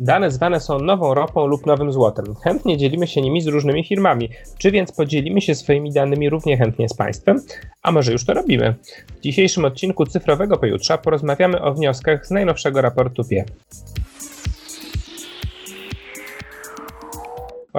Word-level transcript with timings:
Dane 0.00 0.30
zwane 0.30 0.60
są 0.60 0.78
nową 0.78 1.14
ropą 1.14 1.46
lub 1.46 1.66
nowym 1.66 1.92
złotem. 1.92 2.34
Chętnie 2.44 2.76
dzielimy 2.76 3.06
się 3.06 3.20
nimi 3.20 3.40
z 3.40 3.46
różnymi 3.46 3.84
firmami. 3.84 4.30
Czy 4.58 4.70
więc 4.70 4.92
podzielimy 4.92 5.40
się 5.40 5.54
swoimi 5.54 5.92
danymi 5.92 6.30
równie 6.30 6.56
chętnie 6.56 6.88
z 6.88 6.94
państwem? 6.94 7.42
A 7.82 7.92
może 7.92 8.12
już 8.12 8.24
to 8.24 8.34
robimy? 8.34 8.74
W 9.18 9.20
dzisiejszym 9.20 9.64
odcinku 9.64 10.06
Cyfrowego 10.06 10.56
Pojutrza 10.56 10.98
porozmawiamy 10.98 11.62
o 11.62 11.74
wnioskach 11.74 12.26
z 12.26 12.30
najnowszego 12.30 12.80
raportu 12.80 13.24
PIE. 13.24 13.44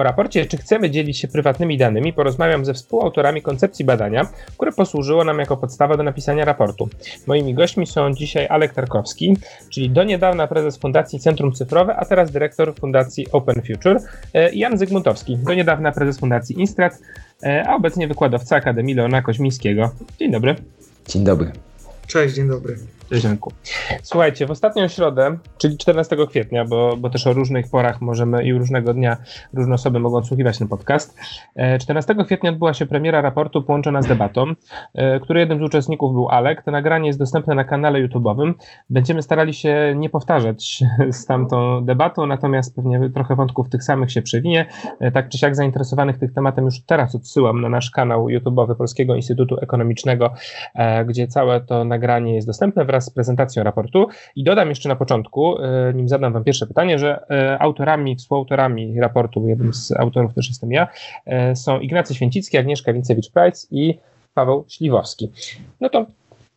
O 0.00 0.02
raporcie, 0.02 0.46
czy 0.46 0.56
chcemy 0.56 0.90
dzielić 0.90 1.18
się 1.18 1.28
prywatnymi 1.28 1.78
danymi, 1.78 2.12
porozmawiam 2.12 2.64
ze 2.64 2.74
współautorami 2.74 3.42
koncepcji 3.42 3.84
badania, 3.84 4.28
które 4.56 4.72
posłużyło 4.72 5.24
nam 5.24 5.38
jako 5.38 5.56
podstawa 5.56 5.96
do 5.96 6.02
napisania 6.02 6.44
raportu. 6.44 6.88
Moimi 7.26 7.54
gośćmi 7.54 7.86
są 7.86 8.14
dzisiaj 8.14 8.46
Alek 8.46 8.74
Tarkowski, 8.74 9.36
czyli 9.70 9.90
do 9.90 10.04
niedawna 10.04 10.46
prezes 10.46 10.78
Fundacji 10.78 11.20
Centrum 11.20 11.52
Cyfrowe, 11.52 11.96
a 11.96 12.04
teraz 12.04 12.30
dyrektor 12.30 12.74
Fundacji 12.74 13.26
Open 13.32 13.62
Future, 13.62 14.00
e, 14.34 14.52
i 14.52 14.58
Jan 14.58 14.78
Zygmuntowski, 14.78 15.36
do 15.36 15.54
niedawna 15.54 15.92
prezes 15.92 16.18
Fundacji 16.18 16.60
Instrat, 16.60 16.98
e, 17.42 17.64
a 17.68 17.76
obecnie 17.76 18.08
wykładowca 18.08 18.56
Akademii 18.56 18.94
Leona 18.94 19.22
Koźmińskiego. 19.22 19.90
Dzień 20.18 20.30
dobry. 20.30 20.54
Dzień 21.08 21.24
dobry. 21.24 21.52
Cześć, 22.10 22.34
dzień 22.34 22.48
dobry. 22.48 22.76
Ziemku. 23.18 23.52
Słuchajcie, 24.02 24.46
w 24.46 24.50
ostatnią 24.50 24.88
środę, 24.88 25.36
czyli 25.58 25.78
14 25.78 26.16
kwietnia, 26.28 26.64
bo, 26.64 26.96
bo 26.96 27.10
też 27.10 27.26
o 27.26 27.32
różnych 27.32 27.70
porach 27.70 28.00
możemy 28.00 28.44
i 28.44 28.52
różnego 28.52 28.94
dnia 28.94 29.16
różne 29.54 29.74
osoby 29.74 29.98
mogą 29.98 30.16
odsłuchiwać 30.16 30.58
ten 30.58 30.68
podcast. 30.68 31.18
14 31.80 32.14
e, 32.18 32.24
kwietnia 32.24 32.50
odbyła 32.50 32.74
się 32.74 32.86
premiera 32.86 33.20
raportu 33.20 33.62
połączona 33.62 34.02
z 34.02 34.06
debatą, 34.06 34.44
e, 34.94 35.20
który 35.20 35.40
jednym 35.40 35.58
z 35.58 35.62
uczestników 35.62 36.12
był 36.12 36.28
Alek. 36.28 36.62
To 36.62 36.70
nagranie 36.70 37.06
jest 37.06 37.18
dostępne 37.18 37.54
na 37.54 37.64
kanale 37.64 38.08
YouTube'owym. 38.08 38.54
Będziemy 38.90 39.22
starali 39.22 39.54
się 39.54 39.94
nie 39.96 40.10
powtarzać 40.10 40.82
z 41.18 41.26
tamtą 41.26 41.84
debatą, 41.84 42.26
natomiast 42.26 42.76
pewnie 42.76 43.10
trochę 43.14 43.36
wątków 43.36 43.68
tych 43.68 43.84
samych 43.84 44.12
się 44.12 44.22
przewinie. 44.22 44.66
E, 45.00 45.12
tak 45.12 45.28
czy 45.28 45.38
siak 45.38 45.56
zainteresowanych 45.56 46.18
tych 46.18 46.32
tematem 46.32 46.64
już 46.64 46.80
teraz 46.80 47.14
odsyłam 47.14 47.60
na 47.60 47.68
nasz 47.68 47.90
kanał 47.90 48.26
YouTube'owy 48.26 48.74
Polskiego 48.74 49.14
Instytutu 49.14 49.56
Ekonomicznego, 49.60 50.34
gdzie 51.06 51.28
całe 51.28 51.60
to 51.60 51.84
nagranie 51.84 51.99
jest 52.34 52.46
dostępne 52.46 52.84
wraz 52.84 53.04
z 53.04 53.10
prezentacją 53.10 53.62
raportu. 53.62 54.06
I 54.36 54.44
dodam 54.44 54.68
jeszcze 54.68 54.88
na 54.88 54.96
początku, 54.96 55.58
e, 55.58 55.94
nim 55.94 56.08
zadam 56.08 56.32
Wam 56.32 56.44
pierwsze 56.44 56.66
pytanie, 56.66 56.98
że 56.98 57.24
e, 57.30 57.58
autorami, 57.58 58.16
współautorami 58.16 59.00
raportu, 59.00 59.48
jednym 59.48 59.74
z 59.74 59.92
autorów 59.92 60.34
też 60.34 60.48
jestem 60.48 60.72
ja, 60.72 60.88
e, 61.26 61.56
są 61.56 61.80
Ignacy 61.80 62.14
Święcicki, 62.14 62.58
Agnieszka 62.58 62.92
Wincewicz-Price 62.92 63.66
i 63.70 63.98
Paweł 64.34 64.64
Śliwowski. 64.68 65.30
No 65.80 65.88
to 65.88 66.06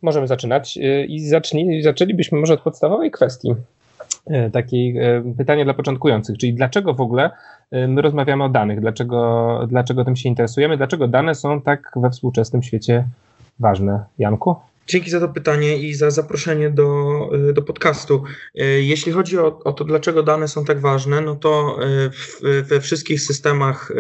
możemy 0.02 0.28
zaczynać 0.28 0.80
i 1.08 1.20
zacznij, 1.20 1.82
zaczęlibyśmy 1.82 2.40
może 2.40 2.54
od 2.54 2.62
podstawowej 2.62 3.12
kwestii. 3.12 3.56
Takiej 4.54 4.96
pytanie 5.38 5.64
dla 5.64 5.74
początkujących, 5.74 6.38
czyli 6.38 6.54
dlaczego 6.54 6.94
w 6.94 7.02
ogóle 7.02 7.32
my 7.72 8.02
rozmawiamy 8.02 8.44
o 8.44 8.50
danych, 8.50 8.82
dlaczego, 8.82 9.60
dlaczego 9.68 10.06
tym 10.06 10.16
się 10.16 10.30
interesujemy, 10.30 10.78
dlaczego 10.78 11.08
dane 11.08 11.36
są 11.36 11.62
tak 11.62 11.92
we 11.96 12.10
współczesnym 12.10 12.64
świecie 12.64 13.06
ważne. 13.60 14.04
Janku? 14.20 14.56
Dzięki 14.88 15.09
za 15.09 15.20
to 15.20 15.30
pytanie 15.30 15.78
i 15.78 15.94
za 15.94 16.12
zaproszenie 16.12 16.70
do, 16.70 17.30
y, 17.50 17.53
do 17.53 17.62
podcastu. 17.62 18.23
Y, 18.62 18.84
jeśli 18.84 19.12
chodzi 19.12 19.38
o, 19.38 19.59
o 19.64 19.73
to, 19.73 19.84
dlaczego 19.84 20.23
dane 20.23 20.48
są 20.48 20.66
tak 20.66 20.81
ważne, 20.81 21.22
no 21.22 21.36
to 21.36 21.80
y, 21.84 22.12
w, 22.12 22.42
we 22.67 22.81
wszystkich 22.81 23.22
systemach 23.22 23.92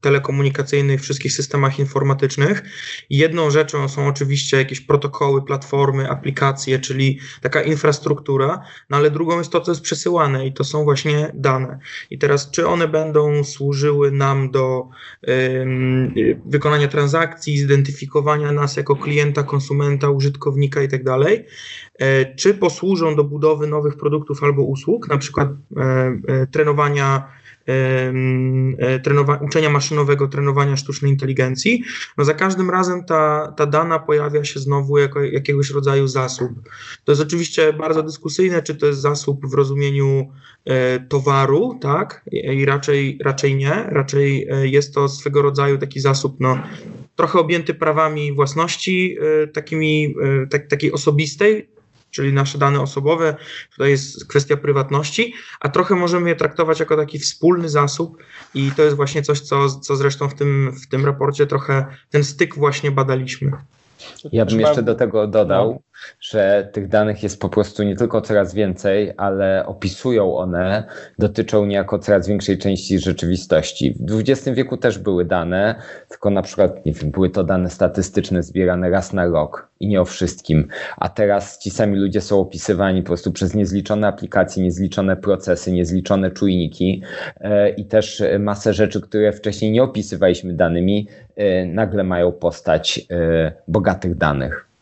telekomunikacyjnych, 0.00 1.00
wszystkich 1.00 1.32
systemach 1.32 1.78
informatycznych, 1.78 2.62
jedną 3.10 3.50
rzeczą 3.50 3.88
są 3.88 4.08
oczywiście 4.08 4.56
jakieś 4.56 4.80
protokoły, 4.80 5.44
platformy, 5.44 6.10
aplikacje, 6.10 6.78
czyli 6.78 7.18
taka 7.40 7.62
infrastruktura, 7.62 8.62
no 8.90 8.96
ale 8.96 9.10
drugą 9.10 9.38
jest 9.38 9.50
to, 9.50 9.60
co 9.60 9.70
jest 9.70 9.82
przesyłane 9.82 10.46
i 10.46 10.52
to 10.52 10.64
są 10.64 10.84
właśnie 10.84 11.30
dane. 11.34 11.78
I 12.10 12.18
teraz, 12.18 12.50
czy 12.50 12.66
one 12.66 12.88
będą 12.88 13.44
służyły 13.44 14.10
nam 14.10 14.50
do 14.50 14.88
wykonania 16.46 16.88
transakcji, 16.88 17.58
zidentyfikowania 17.58 18.52
nas 18.52 18.76
jako 18.76 18.96
klienta, 18.96 19.42
konsumenta, 19.42 20.10
użytkownika 20.14 20.82
i 20.82 20.88
tak 20.88 21.04
dalej, 21.04 21.44
e, 21.98 22.34
czy 22.34 22.54
posłużą 22.54 23.16
do 23.16 23.24
budowy 23.24 23.66
nowych 23.66 23.96
produktów 23.96 24.42
albo 24.42 24.62
usług, 24.62 25.08
na 25.08 25.18
przykład 25.18 25.48
e, 25.76 25.82
e, 26.28 26.46
trenowania 26.46 27.28
trenowa- 29.02 29.44
uczenia 29.44 29.70
maszynowego, 29.70 30.28
trenowania 30.28 30.76
sztucznej 30.76 31.10
inteligencji, 31.10 31.84
no 32.18 32.24
za 32.24 32.34
każdym 32.34 32.70
razem 32.70 33.04
ta, 33.04 33.52
ta 33.56 33.66
dana 33.66 33.98
pojawia 33.98 34.44
się 34.44 34.60
znowu 34.60 34.98
jako 34.98 35.22
jakiegoś 35.22 35.70
rodzaju 35.70 36.06
zasób. 36.06 36.50
To 37.04 37.12
jest 37.12 37.22
oczywiście 37.22 37.72
bardzo 37.72 38.02
dyskusyjne, 38.02 38.62
czy 38.62 38.74
to 38.74 38.86
jest 38.86 39.00
zasób 39.00 39.46
w 39.46 39.54
rozumieniu 39.54 40.32
towaru, 41.08 41.78
tak, 41.80 42.24
i 42.32 42.64
raczej, 42.64 43.18
raczej 43.24 43.56
nie, 43.56 43.84
raczej 43.88 44.48
jest 44.62 44.94
to 44.94 45.08
swego 45.08 45.42
rodzaju 45.42 45.78
taki 45.78 46.00
zasób, 46.00 46.36
no, 46.40 46.58
trochę 47.16 47.38
objęty 47.38 47.74
prawami 47.74 48.32
własności, 48.32 49.16
e, 49.42 49.46
takimi, 49.46 50.14
e, 50.42 50.46
tak, 50.46 50.68
takiej 50.68 50.92
osobistej, 50.92 51.68
czyli 52.10 52.32
nasze 52.32 52.58
dane 52.58 52.80
osobowe, 52.80 53.36
tutaj 53.70 53.90
jest 53.90 54.28
kwestia 54.28 54.56
prywatności, 54.56 55.34
a 55.60 55.68
trochę 55.68 55.94
możemy 55.94 56.28
je 56.28 56.36
traktować 56.36 56.80
jako 56.80 56.96
taki 56.96 57.18
wspólny 57.18 57.68
zasób 57.68 58.16
i 58.54 58.70
to 58.76 58.82
jest 58.82 58.96
właśnie 58.96 59.22
coś, 59.22 59.40
co, 59.40 59.70
co 59.70 59.96
zresztą 59.96 60.28
w 60.28 60.34
tym, 60.34 60.72
w 60.72 60.88
tym 60.88 61.06
raporcie 61.06 61.46
trochę 61.46 61.86
ten 62.10 62.24
styk 62.24 62.54
właśnie 62.54 62.90
badaliśmy. 62.90 63.52
Ja 64.32 64.44
bym 64.44 64.60
jeszcze 64.60 64.82
do 64.82 64.94
tego 64.94 65.26
dodał, 65.26 65.70
no. 65.72 65.93
Że 66.20 66.68
tych 66.72 66.88
danych 66.88 67.22
jest 67.22 67.40
po 67.40 67.48
prostu 67.48 67.82
nie 67.82 67.96
tylko 67.96 68.20
coraz 68.20 68.54
więcej, 68.54 69.12
ale 69.16 69.66
opisują 69.66 70.36
one, 70.36 70.84
dotyczą 71.18 71.66
niejako 71.66 71.98
coraz 71.98 72.28
większej 72.28 72.58
części 72.58 72.98
rzeczywistości. 72.98 73.96
W 74.00 74.20
XX 74.20 74.48
wieku 74.56 74.76
też 74.76 74.98
były 74.98 75.24
dane, 75.24 75.74
tylko 76.08 76.30
na 76.30 76.42
przykład, 76.42 76.86
nie 76.86 76.92
wiem, 76.92 77.10
były 77.10 77.30
to 77.30 77.44
dane 77.44 77.70
statystyczne 77.70 78.42
zbierane 78.42 78.90
raz 78.90 79.12
na 79.12 79.26
rok 79.26 79.68
i 79.80 79.88
nie 79.88 80.00
o 80.00 80.04
wszystkim. 80.04 80.68
A 80.96 81.08
teraz 81.08 81.58
ci 81.58 81.70
sami 81.70 81.98
ludzie 81.98 82.20
są 82.20 82.40
opisywani 82.40 83.02
po 83.02 83.06
prostu 83.06 83.32
przez 83.32 83.54
niezliczone 83.54 84.06
aplikacje, 84.08 84.62
niezliczone 84.62 85.16
procesy, 85.16 85.72
niezliczone 85.72 86.30
czujniki 86.30 87.02
e, 87.40 87.70
i 87.70 87.84
też 87.84 88.22
masę 88.38 88.74
rzeczy, 88.74 89.00
które 89.00 89.32
wcześniej 89.32 89.70
nie 89.70 89.82
opisywaliśmy 89.82 90.52
danymi, 90.52 91.08
e, 91.36 91.66
nagle 91.66 92.04
mają 92.04 92.32
postać 92.32 93.06
e, 93.10 93.52
bogatych 93.68 94.14
danych. 94.14 94.73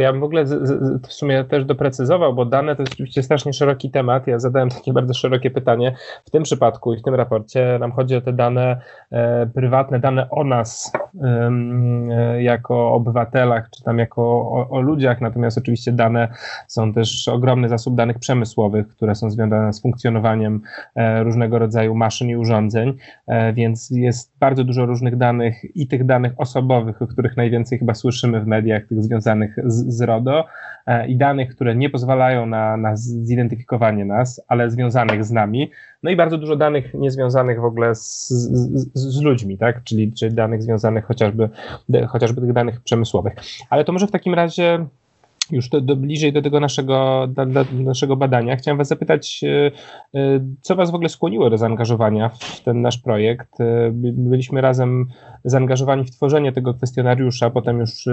Ja 0.00 0.12
bym 0.12 0.20
w 0.20 0.24
ogóle 0.24 0.46
z, 0.46 0.68
z, 0.68 1.06
w 1.06 1.12
sumie 1.12 1.44
też 1.44 1.64
doprecyzował, 1.64 2.34
bo 2.34 2.44
dane 2.44 2.76
to 2.76 2.82
jest 2.82 2.92
oczywiście 2.92 3.22
strasznie 3.22 3.52
szeroki 3.52 3.90
temat. 3.90 4.26
Ja 4.26 4.38
zadałem 4.38 4.68
takie 4.68 4.92
bardzo 4.92 5.14
szerokie 5.14 5.50
pytanie. 5.50 5.96
W 6.24 6.30
tym 6.30 6.42
przypadku 6.42 6.94
i 6.94 6.98
w 6.98 7.02
tym 7.02 7.14
raporcie 7.14 7.78
nam 7.80 7.92
chodzi 7.92 8.16
o 8.16 8.20
te 8.20 8.32
dane 8.32 8.80
e, 9.12 9.46
prywatne, 9.46 10.00
dane 10.00 10.30
o 10.30 10.44
nas 10.44 10.92
jako 12.38 12.92
obywatelach, 12.92 13.70
czy 13.70 13.84
tam 13.84 13.98
jako 13.98 14.22
o, 14.22 14.68
o, 14.70 14.80
ludziach. 14.80 15.20
Natomiast 15.20 15.58
oczywiście 15.58 15.92
dane 15.92 16.28
są 16.66 16.92
też 16.92 17.28
ogromny 17.28 17.68
zasób 17.68 17.94
danych 17.94 18.18
przemysłowych, 18.18 18.88
które 18.88 19.14
są 19.14 19.30
związane 19.30 19.72
z 19.72 19.82
funkcjonowaniem 19.82 20.60
e, 20.94 21.22
różnego 21.22 21.58
rodzaju 21.58 21.94
maszyn 21.94 22.28
i 22.28 22.36
urządzeń, 22.36 22.96
e, 23.26 23.52
więc 23.52 23.90
jest 23.90 24.38
bardzo 24.40 24.64
dużo 24.64 24.86
różnych 24.86 25.16
danych 25.16 25.76
i 25.76 25.86
tych 25.88 26.06
danych 26.06 26.32
osobowych, 26.36 27.02
o 27.02 27.06
których 27.06 27.36
najwięcej 27.36 27.78
chyba 27.78 27.94
słyszymy 27.94 28.40
w 28.40 28.46
mediach, 28.46 28.86
tych 28.86 29.02
związanych 29.02 29.56
z 29.64 29.80
z, 29.90 30.00
RODO 30.00 30.46
e, 30.86 31.08
i 31.08 31.16
danych, 31.16 31.54
które 31.54 31.76
nie 31.76 31.90
pozwalają 31.90 32.46
na, 32.46 32.76
na 32.76 32.96
zidentyfikowanie 32.96 34.04
nas, 34.04 34.44
ale 34.48 34.70
związanych 34.70 35.24
z 35.24 35.30
nami. 35.30 35.70
No 36.02 36.10
i 36.10 36.16
bardzo 36.16 36.38
dużo 36.38 36.56
danych 36.56 36.94
niezwiązanych 36.94 37.60
w 37.60 37.64
ogóle 37.64 37.94
z, 37.94 38.28
z, 38.28 38.92
z 38.94 39.22
ludźmi, 39.22 39.58
tak? 39.58 39.84
czyli, 39.84 40.12
czyli 40.12 40.34
danych 40.34 40.62
związanych 40.62 41.04
chociażby, 41.04 41.48
chociażby 42.08 42.40
tych 42.40 42.52
danych 42.52 42.80
przemysłowych. 42.80 43.34
Ale 43.70 43.84
to 43.84 43.92
może 43.92 44.06
w 44.06 44.10
takim 44.10 44.34
razie 44.34 44.86
już 45.52 45.68
do, 45.68 45.80
do, 45.80 45.96
bliżej 45.96 46.32
do 46.32 46.42
tego 46.42 46.60
naszego, 46.60 47.26
do, 47.28 47.46
do 47.46 47.64
naszego 47.72 48.16
badania, 48.16 48.56
chciałem 48.56 48.78
Was 48.78 48.88
zapytać, 48.88 49.40
e, 49.44 49.70
e, 50.20 50.40
co 50.60 50.76
Was 50.76 50.90
w 50.90 50.94
ogóle 50.94 51.08
skłoniło 51.08 51.50
do 51.50 51.58
zaangażowania 51.58 52.28
w 52.28 52.60
ten 52.60 52.80
nasz 52.80 52.98
projekt? 52.98 53.60
E, 53.60 53.90
byliśmy 53.92 54.60
razem 54.60 55.06
zaangażowani 55.44 56.04
w 56.04 56.10
tworzenie 56.10 56.52
tego 56.52 56.74
kwestionariusza, 56.74 57.50
potem 57.50 57.78
już 57.78 58.08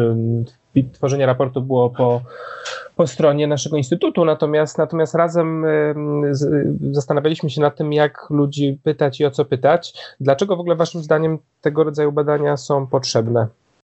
tworzenie 0.93 1.25
raportu 1.25 1.61
było 1.61 1.89
po, 1.89 2.21
po 2.95 3.07
stronie 3.07 3.47
naszego 3.47 3.77
instytutu, 3.77 4.25
natomiast, 4.25 4.77
natomiast 4.77 5.15
razem 5.15 5.65
zastanawialiśmy 6.91 7.49
się 7.49 7.61
nad 7.61 7.77
tym, 7.77 7.93
jak 7.93 8.27
ludzi 8.29 8.79
pytać 8.83 9.19
i 9.19 9.25
o 9.25 9.31
co 9.31 9.45
pytać. 9.45 9.93
Dlaczego 10.19 10.55
w 10.55 10.59
ogóle 10.59 10.75
Waszym 10.75 11.03
zdaniem 11.03 11.37
tego 11.61 11.83
rodzaju 11.83 12.11
badania 12.11 12.57
są 12.57 12.87
potrzebne? 12.87 13.47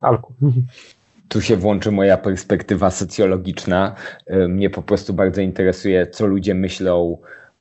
Alku 0.01 0.33
tu 1.29 1.41
się 1.41 1.55
włączy 1.55 1.91
moja 1.91 2.17
perspektywa 2.17 2.91
socjologiczna. 2.91 3.95
Y, 4.31 4.47
mnie 4.47 4.69
po 4.69 4.81
prostu 4.81 5.13
bardzo 5.13 5.41
interesuje, 5.41 6.07
co 6.07 6.27
ludzie 6.27 6.53
myślą 6.53 7.17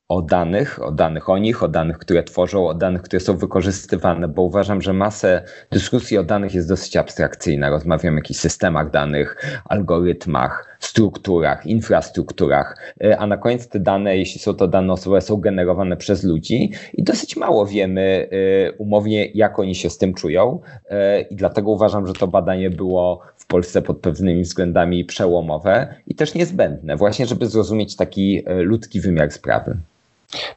o 0.08 0.22
danych, 0.22 0.82
o 0.82 0.92
danych 0.92 1.28
o 1.28 1.38
nich, 1.38 1.62
o 1.62 1.68
danych, 1.68 1.98
które 1.98 2.22
tworzą, 2.22 2.68
o 2.68 2.74
danych, 2.74 3.02
które 3.02 3.20
są 3.20 3.36
wykorzystywane, 3.36 4.28
bo 4.28 4.42
uważam, 4.42 4.82
że 4.82 4.92
masę 4.92 5.42
dyskusji 5.70 6.18
o 6.18 6.24
danych 6.24 6.54
jest 6.54 6.68
dosyć 6.68 6.96
abstrakcyjna. 6.96 7.70
Rozmawiam 7.70 8.14
o 8.14 8.16
jakichś 8.16 8.40
systemach 8.40 8.90
danych, 8.90 9.60
algorytmach, 9.64 10.75
strukturach, 10.80 11.66
infrastrukturach, 11.66 12.94
e, 13.04 13.18
a 13.18 13.26
na 13.26 13.36
koniec 13.36 13.68
te 13.68 13.80
dane, 13.80 14.16
jeśli 14.16 14.40
są 14.40 14.54
to 14.54 14.68
dane 14.68 14.92
osobowe, 14.92 15.20
są 15.20 15.36
generowane 15.36 15.96
przez 15.96 16.24
ludzi 16.24 16.72
i 16.94 17.02
dosyć 17.02 17.36
mało 17.36 17.66
wiemy 17.66 18.28
e, 18.30 18.72
umownie, 18.72 19.26
jak 19.34 19.58
oni 19.58 19.74
się 19.74 19.90
z 19.90 19.98
tym 19.98 20.14
czują 20.14 20.60
e, 20.90 21.20
i 21.20 21.36
dlatego 21.36 21.70
uważam, 21.70 22.06
że 22.06 22.12
to 22.12 22.28
badanie 22.28 22.70
było 22.70 23.20
w 23.36 23.46
Polsce 23.46 23.82
pod 23.82 23.98
pewnymi 23.98 24.42
względami 24.42 25.04
przełomowe 25.04 25.94
i 26.06 26.14
też 26.14 26.34
niezbędne, 26.34 26.96
właśnie 26.96 27.26
żeby 27.26 27.46
zrozumieć 27.46 27.96
taki 27.96 28.42
ludzki 28.46 29.00
wymiar 29.00 29.30
sprawy. 29.30 29.76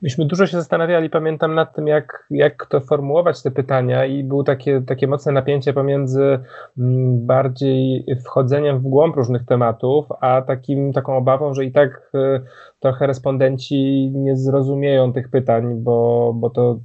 Myśmy 0.01 0.25
dużo 0.25 0.47
się 0.47 0.57
zastanawiali, 0.57 1.09
pamiętam, 1.09 1.55
nad 1.55 1.75
tym, 1.75 1.87
jak, 1.87 2.27
jak 2.31 2.65
to 2.65 2.79
formułować 2.79 3.43
te 3.43 3.51
pytania, 3.51 4.05
i 4.05 4.23
było 4.23 4.43
takie, 4.43 4.81
takie 4.81 5.07
mocne 5.07 5.31
napięcie 5.31 5.73
pomiędzy 5.73 6.39
mm, 6.77 7.25
bardziej 7.25 8.05
wchodzeniem 8.25 8.79
w 8.79 8.81
głąb 8.81 9.15
różnych 9.15 9.45
tematów, 9.45 10.05
a 10.21 10.41
takim, 10.41 10.93
taką 10.93 11.17
obawą, 11.17 11.53
że 11.53 11.65
i 11.65 11.71
tak 11.71 12.11
y, 12.15 12.41
trochę 12.79 13.07
respondenci 13.07 14.11
nie 14.15 14.37
zrozumieją 14.37 15.13
tych 15.13 15.29
pytań, 15.29 15.75
bo, 15.75 16.31
bo 16.35 16.49
to 16.49 16.79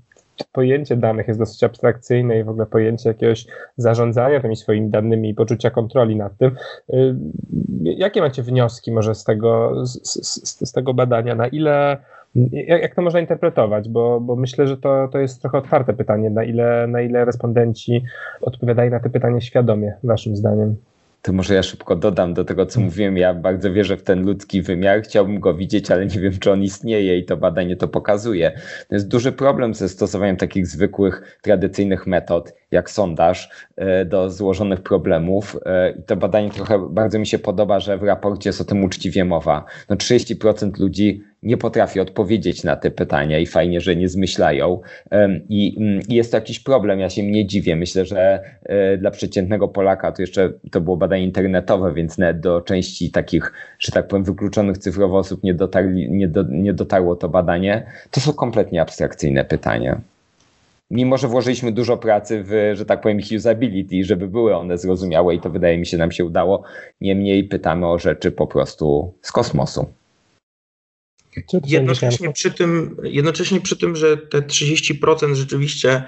pojęcie 0.52 0.96
danych 0.96 1.28
jest 1.28 1.40
dosyć 1.40 1.64
abstrakcyjne 1.64 2.38
i 2.38 2.44
w 2.44 2.48
ogóle 2.48 2.66
pojęcie 2.66 3.08
jakiegoś 3.08 3.46
zarządzania 3.76 4.40
tymi 4.40 4.56
swoimi 4.56 4.90
danymi 4.90 5.28
i 5.28 5.34
poczucia 5.34 5.70
kontroli 5.70 6.16
nad 6.16 6.36
tym. 6.36 6.56
Y, 6.94 7.16
jakie 7.82 8.20
macie 8.20 8.42
wnioski 8.42 8.92
może 8.92 9.14
z 9.14 9.24
tego, 9.24 9.72
z, 9.86 10.02
z, 10.26 10.68
z 10.68 10.72
tego 10.72 10.94
badania? 10.94 11.34
Na 11.34 11.46
ile 11.46 11.96
jak, 12.52 12.82
jak 12.82 12.94
to 12.94 13.02
można 13.02 13.20
interpretować? 13.20 13.88
Bo, 13.88 14.20
bo 14.20 14.36
myślę, 14.36 14.66
że 14.66 14.76
to, 14.76 15.08
to 15.12 15.18
jest 15.18 15.42
trochę 15.42 15.58
otwarte 15.58 15.92
pytanie, 15.92 16.30
na 16.30 16.44
ile, 16.44 16.86
na 16.86 17.00
ile 17.00 17.24
respondenci 17.24 18.04
odpowiadają 18.40 18.90
na 18.90 19.00
te 19.00 19.10
pytanie 19.10 19.40
świadomie, 19.40 19.94
waszym 20.02 20.36
zdaniem 20.36 20.76
to 21.24 21.32
może 21.32 21.54
ja 21.54 21.62
szybko 21.62 21.96
dodam 21.96 22.34
do 22.34 22.44
tego, 22.44 22.66
co 22.66 22.80
mm. 22.80 22.90
mówiłem. 22.90 23.16
Ja 23.16 23.34
bardzo 23.34 23.72
wierzę 23.72 23.96
w 23.96 24.02
ten 24.02 24.26
ludzki 24.26 24.62
wymiar. 24.62 25.02
Chciałbym 25.02 25.40
go 25.40 25.54
widzieć, 25.54 25.90
ale 25.90 26.06
nie 26.06 26.20
wiem, 26.20 26.32
czy 26.40 26.52
on 26.52 26.62
istnieje 26.62 27.18
i 27.18 27.24
to 27.24 27.36
badanie 27.36 27.76
to 27.76 27.88
pokazuje. 27.88 28.52
To 28.88 28.94
jest 28.94 29.08
duży 29.08 29.32
problem 29.32 29.74
ze 29.74 29.88
stosowaniem 29.88 30.36
takich 30.36 30.66
zwykłych, 30.66 31.38
tradycyjnych 31.42 32.06
metod, 32.06 32.52
jak 32.70 32.90
sondaż, 32.90 33.50
e, 33.76 34.04
do 34.04 34.30
złożonych 34.30 34.80
problemów. 34.80 35.58
E, 35.66 35.90
I 35.90 36.02
to 36.02 36.16
badanie 36.16 36.50
trochę 36.50 36.88
bardzo 36.90 37.18
mi 37.18 37.26
się 37.26 37.38
podoba, 37.38 37.80
że 37.80 37.98
w 37.98 38.02
raporcie 38.02 38.48
jest 38.48 38.60
o 38.60 38.64
tym 38.64 38.84
uczciwie 38.84 39.24
mowa. 39.24 39.64
No 39.90 39.96
30% 39.96 40.80
ludzi 40.80 41.22
nie 41.44 41.56
potrafi 41.56 42.00
odpowiedzieć 42.00 42.64
na 42.64 42.76
te 42.76 42.90
pytania 42.90 43.38
i 43.38 43.46
fajnie, 43.46 43.80
że 43.80 43.96
nie 43.96 44.08
zmyślają. 44.08 44.80
I, 45.48 45.76
mm, 45.78 46.00
I, 46.08 46.14
jest 46.14 46.30
to 46.30 46.36
jakiś 46.36 46.60
problem, 46.60 47.00
ja 47.00 47.10
się 47.10 47.22
nie 47.22 47.46
dziwię. 47.46 47.76
Myślę, 47.76 48.04
że 48.04 48.40
e, 48.62 48.96
dla 48.96 49.10
przeciętnego 49.10 49.68
Polaka 49.68 50.12
to 50.12 50.22
jeszcze 50.22 50.52
to 50.70 50.80
było 50.80 50.96
badanie 50.96 51.24
internetowe, 51.24 51.94
więc 51.94 52.18
nawet 52.18 52.40
do 52.40 52.60
części 52.60 53.10
takich, 53.10 53.52
że 53.78 53.92
tak 53.92 54.08
powiem, 54.08 54.24
wykluczonych 54.24 54.78
cyfrowo 54.78 55.18
osób 55.18 55.42
nie, 55.42 55.54
dotarli, 55.54 56.10
nie, 56.10 56.28
do, 56.28 56.44
nie 56.48 56.72
dotarło 56.72 57.16
to 57.16 57.28
badanie. 57.28 57.86
To 58.10 58.20
są 58.20 58.32
kompletnie 58.32 58.82
abstrakcyjne 58.82 59.44
pytania 59.44 60.00
mimo 60.90 61.16
że 61.16 61.28
włożyliśmy 61.28 61.72
dużo 61.72 61.96
pracy 61.96 62.44
w, 62.46 62.72
że 62.74 62.84
tak 62.86 63.00
powiem, 63.00 63.20
ich 63.20 63.32
usability, 63.36 64.04
żeby 64.04 64.28
były 64.28 64.56
one 64.56 64.78
zrozumiałe 64.78 65.34
i 65.34 65.40
to 65.40 65.50
wydaje 65.50 65.78
mi 65.78 65.86
się 65.86 65.98
nam 65.98 66.12
się 66.12 66.24
udało, 66.24 66.62
niemniej 67.00 67.44
pytamy 67.44 67.86
o 67.86 67.98
rzeczy 67.98 68.32
po 68.32 68.46
prostu 68.46 69.14
z 69.22 69.32
kosmosu. 69.32 69.86
Jednocześnie 71.66 72.32
przy, 72.32 72.50
tym, 72.50 72.96
jednocześnie 73.02 73.60
przy 73.60 73.76
tym, 73.76 73.96
że 73.96 74.16
te 74.16 74.40
30% 74.40 75.34
rzeczywiście 75.34 76.02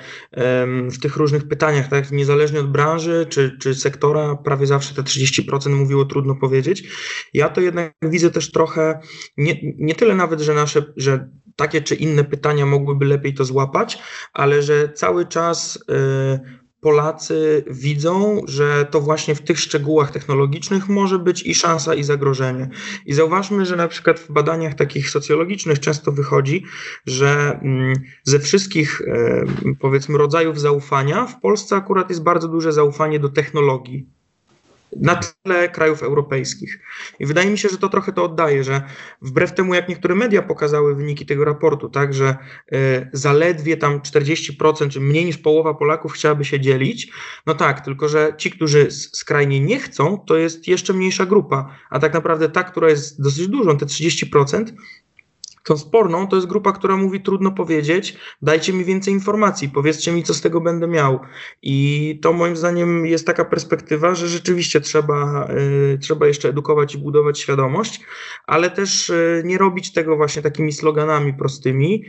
w 0.91 0.99
tych 1.03 1.17
różnych 1.17 1.49
pytaniach, 1.49 1.89
tak, 1.89 2.11
niezależnie 2.11 2.61
od 2.61 2.71
branży 2.71 3.27
czy, 3.29 3.57
czy 3.61 3.75
sektora, 3.75 4.37
prawie 4.37 4.67
zawsze 4.67 4.95
te 4.95 5.03
30% 5.03 5.71
mówiło 5.71 6.05
trudno 6.05 6.35
powiedzieć. 6.35 6.83
Ja 7.35 7.49
to 7.49 7.61
jednak 7.61 7.93
widzę 8.03 8.31
też 8.31 8.53
trochę, 8.53 9.01
nie, 9.37 9.57
nie 9.63 9.95
tyle 9.95 10.15
nawet, 10.15 10.41
że 10.41 10.55
nasze, 10.55 10.85
że 10.97 11.29
takie 11.57 11.83
czy 11.83 11.95
inne 11.95 12.25
pytania 12.25 12.67
mogłyby 12.67 13.05
lepiej 13.05 13.35
to 13.35 13.45
złapać, 13.45 13.99
ale 14.33 14.63
że 14.63 14.89
cały 14.89 15.27
czas 15.27 15.77
y, 15.77 16.66
Polacy 16.81 17.65
widzą, 17.71 18.43
że 18.47 18.87
to 18.91 19.01
właśnie 19.01 19.35
w 19.35 19.41
tych 19.41 19.61
szczegółach 19.61 20.11
technologicznych 20.11 20.89
może 20.89 21.19
być 21.19 21.43
i 21.47 21.55
szansa, 21.55 21.95
i 21.95 22.05
zagrożenie. 22.05 22.69
I 23.07 23.15
zauważmy, 23.15 23.67
że 23.67 23.77
na 23.77 23.89
przykład 23.89 24.21
w 24.21 24.33
badaniach 24.33 24.75
takich 24.75 25.11
socjologicznych 25.11 25.81
często 25.81 26.13
wychodzi, 26.13 26.65
że 27.07 27.61
mm, 27.63 27.95
ze 28.25 28.39
wszystkich 28.39 29.03
powiedzmy 29.81 30.19
rodzajów 30.19 30.61
zaufania 30.61 31.27
w 31.27 31.41
Polsce 31.41 31.77
akurat 31.77 32.11
jest 32.11 32.23
bardzo 32.23 32.49
duże 32.49 32.73
zaufanie 32.73 33.21
do 33.21 33.29
technologii 33.29 34.16
na 35.01 35.17
tle 35.17 35.69
krajów 35.69 36.03
europejskich. 36.03 36.79
I 37.21 37.27
wydaje 37.27 37.51
mi 37.51 37.59
się, 37.59 37.69
że 37.69 37.79
to 37.79 37.89
trochę 37.89 38.13
to 38.13 38.25
oddaje, 38.25 38.65
że 38.65 38.83
wbrew 39.23 39.53
temu, 39.53 39.75
jak 39.75 39.89
niektóre 39.89 40.15
media 40.15 40.43
pokazały 40.43 40.95
wyniki 40.95 41.27
tego 41.27 41.45
raportu, 41.45 41.89
tak, 41.89 42.15
że 42.15 42.37
y, 42.73 43.11
zaledwie 43.13 43.77
tam 43.77 44.01
40%, 44.01 44.89
czy 44.89 45.01
mniej 45.01 45.25
niż 45.25 45.39
połowa 45.39 45.75
Polaków 45.75 46.13
chciałaby 46.13 46.45
się 46.45 46.61
dzielić, 46.61 47.13
no 47.47 47.55
tak, 47.55 47.81
tylko 47.81 48.09
że 48.09 48.35
ci, 48.39 48.51
którzy 48.51 48.91
skrajnie 48.91 49.61
nie 49.61 49.81
chcą, 49.81 50.19
to 50.27 50.37
jest 50.37 50.69
jeszcze 50.69 50.93
mniejsza 50.93 51.27
grupa, 51.27 51.77
a 51.91 51.99
tak 51.99 52.15
naprawdę 52.15 52.49
ta, 52.49 52.65
która 52.65 52.91
jest 52.91 53.23
dosyć 53.23 53.49
dużą, 53.49 53.79
te 53.79 53.87
30%, 53.87 54.65
Tą 55.67 55.77
sporną 55.77 56.29
to 56.29 56.37
jest 56.37 56.49
grupa, 56.49 56.73
która 56.73 56.97
mówi 56.97 57.21
trudno 57.21 57.53
powiedzieć, 57.53 58.17
dajcie 58.43 58.73
mi 58.73 58.85
więcej 58.85 59.15
informacji, 59.15 59.69
powiedzcie 59.69 60.13
mi, 60.13 60.23
co 60.23 60.35
z 60.35 60.41
tego 60.41 60.61
będę 60.61 60.87
miał. 60.87 61.21
I 61.63 62.19
to 62.23 62.33
moim 62.33 62.57
zdaniem 62.57 63.07
jest 63.07 63.27
taka 63.27 63.45
perspektywa, 63.45 64.15
że 64.15 64.29
rzeczywiście 64.29 64.81
trzeba, 64.81 65.49
y, 65.95 65.99
trzeba 65.99 66.27
jeszcze 66.27 66.49
edukować 66.49 66.95
i 66.95 66.99
budować 66.99 67.41
świadomość, 67.41 68.01
ale 68.47 68.71
też 68.71 69.11
y, 69.11 69.43
nie 69.45 69.59
robić 69.59 69.93
tego 69.93 70.17
właśnie 70.17 70.43
takimi 70.43 70.73
sloganami 70.73 71.35
prostymi 71.35 72.05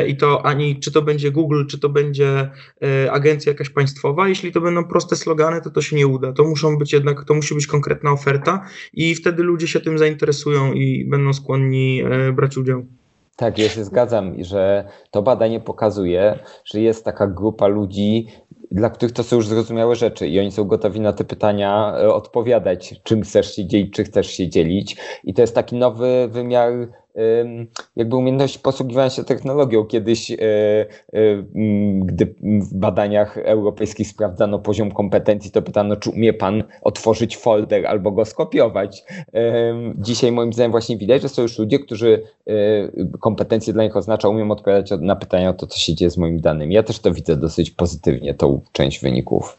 y, 0.00 0.06
i 0.08 0.16
to 0.16 0.46
ani 0.46 0.80
czy 0.80 0.92
to 0.92 1.02
będzie 1.02 1.30
Google, 1.30 1.66
czy 1.66 1.78
to 1.78 1.88
będzie 1.88 2.50
agencja 3.10 3.52
jakaś 3.52 3.70
państwowa, 3.70 4.28
jeśli 4.28 4.52
to 4.52 4.60
będą 4.60 4.84
proste 4.84 5.16
slogany, 5.16 5.60
to 5.60 5.70
to 5.70 5.82
się 5.82 5.96
nie 5.96 6.06
uda. 6.06 6.32
To 6.32 6.44
muszą 6.44 6.78
być 6.78 6.92
jednak, 6.92 7.24
to 7.24 7.34
musi 7.34 7.54
być 7.54 7.66
konkretna 7.66 8.12
oferta 8.12 8.66
i 8.92 9.14
wtedy 9.14 9.42
ludzie 9.42 9.68
się 9.68 9.80
tym 9.80 9.98
zainteresują 9.98 10.72
i 10.72 11.04
będą 11.04 11.32
skłonni 11.32 12.02
brać 12.32 12.56
udział. 12.56 12.81
Tak, 13.36 13.58
ja 13.58 13.68
się 13.68 13.84
zgadzam, 13.84 14.44
że 14.44 14.88
to 15.10 15.22
badanie 15.22 15.60
pokazuje, 15.60 16.38
że 16.64 16.80
jest 16.80 17.04
taka 17.04 17.26
grupa 17.26 17.66
ludzi, 17.66 18.26
dla 18.70 18.90
których 18.90 19.12
to 19.12 19.22
są 19.22 19.36
już 19.36 19.48
zrozumiałe 19.48 19.96
rzeczy 19.96 20.28
i 20.28 20.40
oni 20.40 20.52
są 20.52 20.64
gotowi 20.64 21.00
na 21.00 21.12
te 21.12 21.24
pytania 21.24 21.94
e, 21.98 22.14
odpowiadać, 22.14 23.00
czym 23.02 23.22
chcesz 23.22 23.56
się 23.56 23.66
dzielić, 23.66 23.94
czy 23.94 24.04
chcesz 24.04 24.26
się 24.26 24.48
dzielić. 24.48 24.96
I 25.24 25.34
to 25.34 25.42
jest 25.42 25.54
taki 25.54 25.76
nowy 25.76 26.28
wymiar 26.28 26.72
jakby 27.96 28.16
umiejętność 28.16 28.58
posługiwania 28.58 29.10
się 29.10 29.24
technologią. 29.24 29.84
Kiedyś, 29.84 30.30
e, 30.30 30.36
e, 30.38 30.86
gdy 32.00 32.34
w 32.42 32.74
badaniach 32.74 33.38
europejskich 33.38 34.08
sprawdzano 34.08 34.58
poziom 34.58 34.90
kompetencji, 34.90 35.50
to 35.50 35.62
pytano, 35.62 35.96
czy 35.96 36.10
umie 36.10 36.32
pan 36.32 36.64
otworzyć 36.82 37.36
folder 37.36 37.86
albo 37.86 38.10
go 38.10 38.24
skopiować. 38.24 39.04
Dzisiaj 39.98 40.32
moim 40.32 40.52
zdaniem 40.52 40.70
właśnie 40.70 40.96
widać, 40.96 41.22
że 41.22 41.28
są 41.28 41.42
już 41.42 41.58
ludzie, 41.58 41.78
którzy 41.78 42.22
e, 42.46 42.52
kompetencje 43.20 43.72
dla 43.72 43.84
nich 43.84 43.96
oznacza, 43.96 44.28
umiem 44.28 44.50
odpowiadać 44.50 44.90
na 45.00 45.16
pytania 45.16 45.50
o 45.50 45.52
to, 45.52 45.66
co 45.66 45.78
się 45.78 45.94
dzieje 45.94 46.10
z 46.10 46.18
moimi 46.18 46.40
danymi. 46.40 46.74
Ja 46.74 46.82
też 46.82 46.98
to 46.98 47.12
widzę 47.12 47.36
dosyć 47.36 47.70
pozytywnie, 47.70 48.34
tą 48.34 48.60
część 48.72 49.00
wyników. 49.00 49.58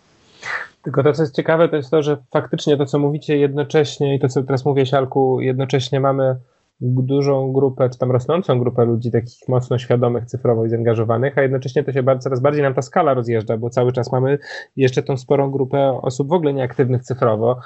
Tylko 0.83 1.03
to, 1.03 1.13
co 1.13 1.23
jest 1.23 1.35
ciekawe, 1.35 1.69
to 1.69 1.75
jest 1.75 1.91
to, 1.91 2.01
że 2.01 2.17
faktycznie 2.31 2.77
to, 2.77 2.85
co 2.85 2.99
mówicie 2.99 3.37
jednocześnie 3.37 4.15
i 4.15 4.19
to, 4.19 4.29
co 4.29 4.43
teraz 4.43 4.65
mówię, 4.65 4.85
Sialku, 4.85 5.41
jednocześnie 5.41 5.99
mamy 5.99 6.35
dużą 6.81 7.53
grupę, 7.53 7.89
czy 7.89 7.99
tam 7.99 8.11
rosnącą 8.11 8.59
grupę 8.59 8.85
ludzi 8.85 9.11
takich 9.11 9.47
mocno 9.47 9.77
świadomych 9.77 10.25
cyfrowo 10.25 10.65
i 10.65 10.69
zaangażowanych, 10.69 11.37
a 11.37 11.41
jednocześnie 11.41 11.83
to 11.83 11.91
się 11.91 12.03
bardzo, 12.03 12.23
coraz 12.23 12.39
bardziej 12.39 12.63
nam 12.63 12.73
ta 12.73 12.81
skala 12.81 13.13
rozjeżdża, 13.13 13.57
bo 13.57 13.69
cały 13.69 13.91
czas 13.91 14.11
mamy 14.11 14.37
jeszcze 14.75 15.03
tą 15.03 15.17
sporą 15.17 15.51
grupę 15.51 15.99
osób 16.01 16.29
w 16.29 16.33
ogóle 16.33 16.53
nieaktywnych 16.53 17.03
cyfrowo. 17.03 17.59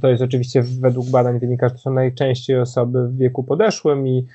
To 0.00 0.08
jest 0.08 0.22
oczywiście 0.22 0.62
według 0.80 1.10
badań 1.10 1.38
wynika, 1.38 1.68
że 1.68 1.74
to 1.74 1.80
są 1.80 1.92
najczęściej 1.92 2.60
osoby 2.60 3.08
w 3.08 3.16
wieku 3.16 3.44
podeszłym 3.44 4.08
i 4.08 4.26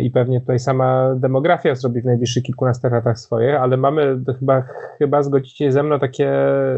i 0.00 0.10
pewnie 0.10 0.40
tutaj 0.40 0.58
sama 0.58 1.14
demografia 1.14 1.74
zrobi 1.74 2.00
w 2.00 2.04
najbliższych 2.04 2.42
kilkunastu 2.42 2.88
latach 2.88 3.18
swoje, 3.18 3.60
ale 3.60 3.76
mamy 3.76 4.18
chyba, 4.38 4.62
chyba 4.98 5.22
zgodzicie 5.22 5.64
się 5.64 5.72
ze 5.72 5.82
mną 5.82 5.98
takie, 5.98 6.32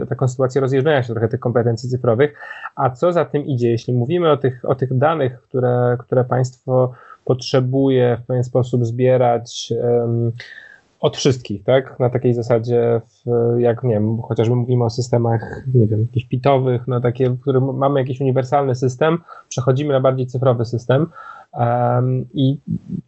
taką 0.09 0.29
sytuację 0.29 0.61
rozjeżdżenia 0.61 1.03
się 1.03 1.13
trochę 1.13 1.29
tych 1.29 1.41
kompetencji 1.41 1.91
cyfrowych. 1.91 2.35
A 2.77 2.91
co 2.91 3.13
za 3.13 3.25
tym 3.25 3.47
idzie, 3.47 3.71
jeśli 3.71 3.95
mówimy 3.95 4.31
o 4.31 4.37
tych, 4.37 4.65
o 4.65 4.75
tych 4.75 4.99
danych, 4.99 5.41
które, 5.41 5.97
które 6.01 6.25
państwo 6.25 6.93
potrzebuje 7.25 8.19
w 8.23 8.27
pewien 8.27 8.45
sposób 8.45 8.87
zbierać 8.87 9.73
um, 9.83 10.33
od 11.05 11.17
wszystkich, 11.17 11.65
tak? 11.65 12.01
Na 12.01 12.11
takiej 12.11 12.35
zasadzie, 12.35 13.01
w, 13.07 13.25
jak 13.59 13.83
nie 13.83 13.95
wiem, 13.95 14.23
chociażby 14.23 14.57
mówimy 14.57 14.85
o 14.85 14.91
systemach, 14.91 15.65
nie 15.75 15.87
wiem, 15.87 16.01
jakichś 16.01 16.27
pitowych, 16.27 16.83
no 16.87 17.01
takie, 17.01 17.31
w 17.31 17.41
którym 17.41 17.77
mamy 17.77 18.01
jakiś 18.01 18.21
uniwersalny 18.21 18.75
system, 18.75 19.19
przechodzimy 19.49 19.93
na 19.93 20.01
bardziej 20.01 20.27
cyfrowy 20.27 20.65
system, 20.65 21.07
i 22.35 22.59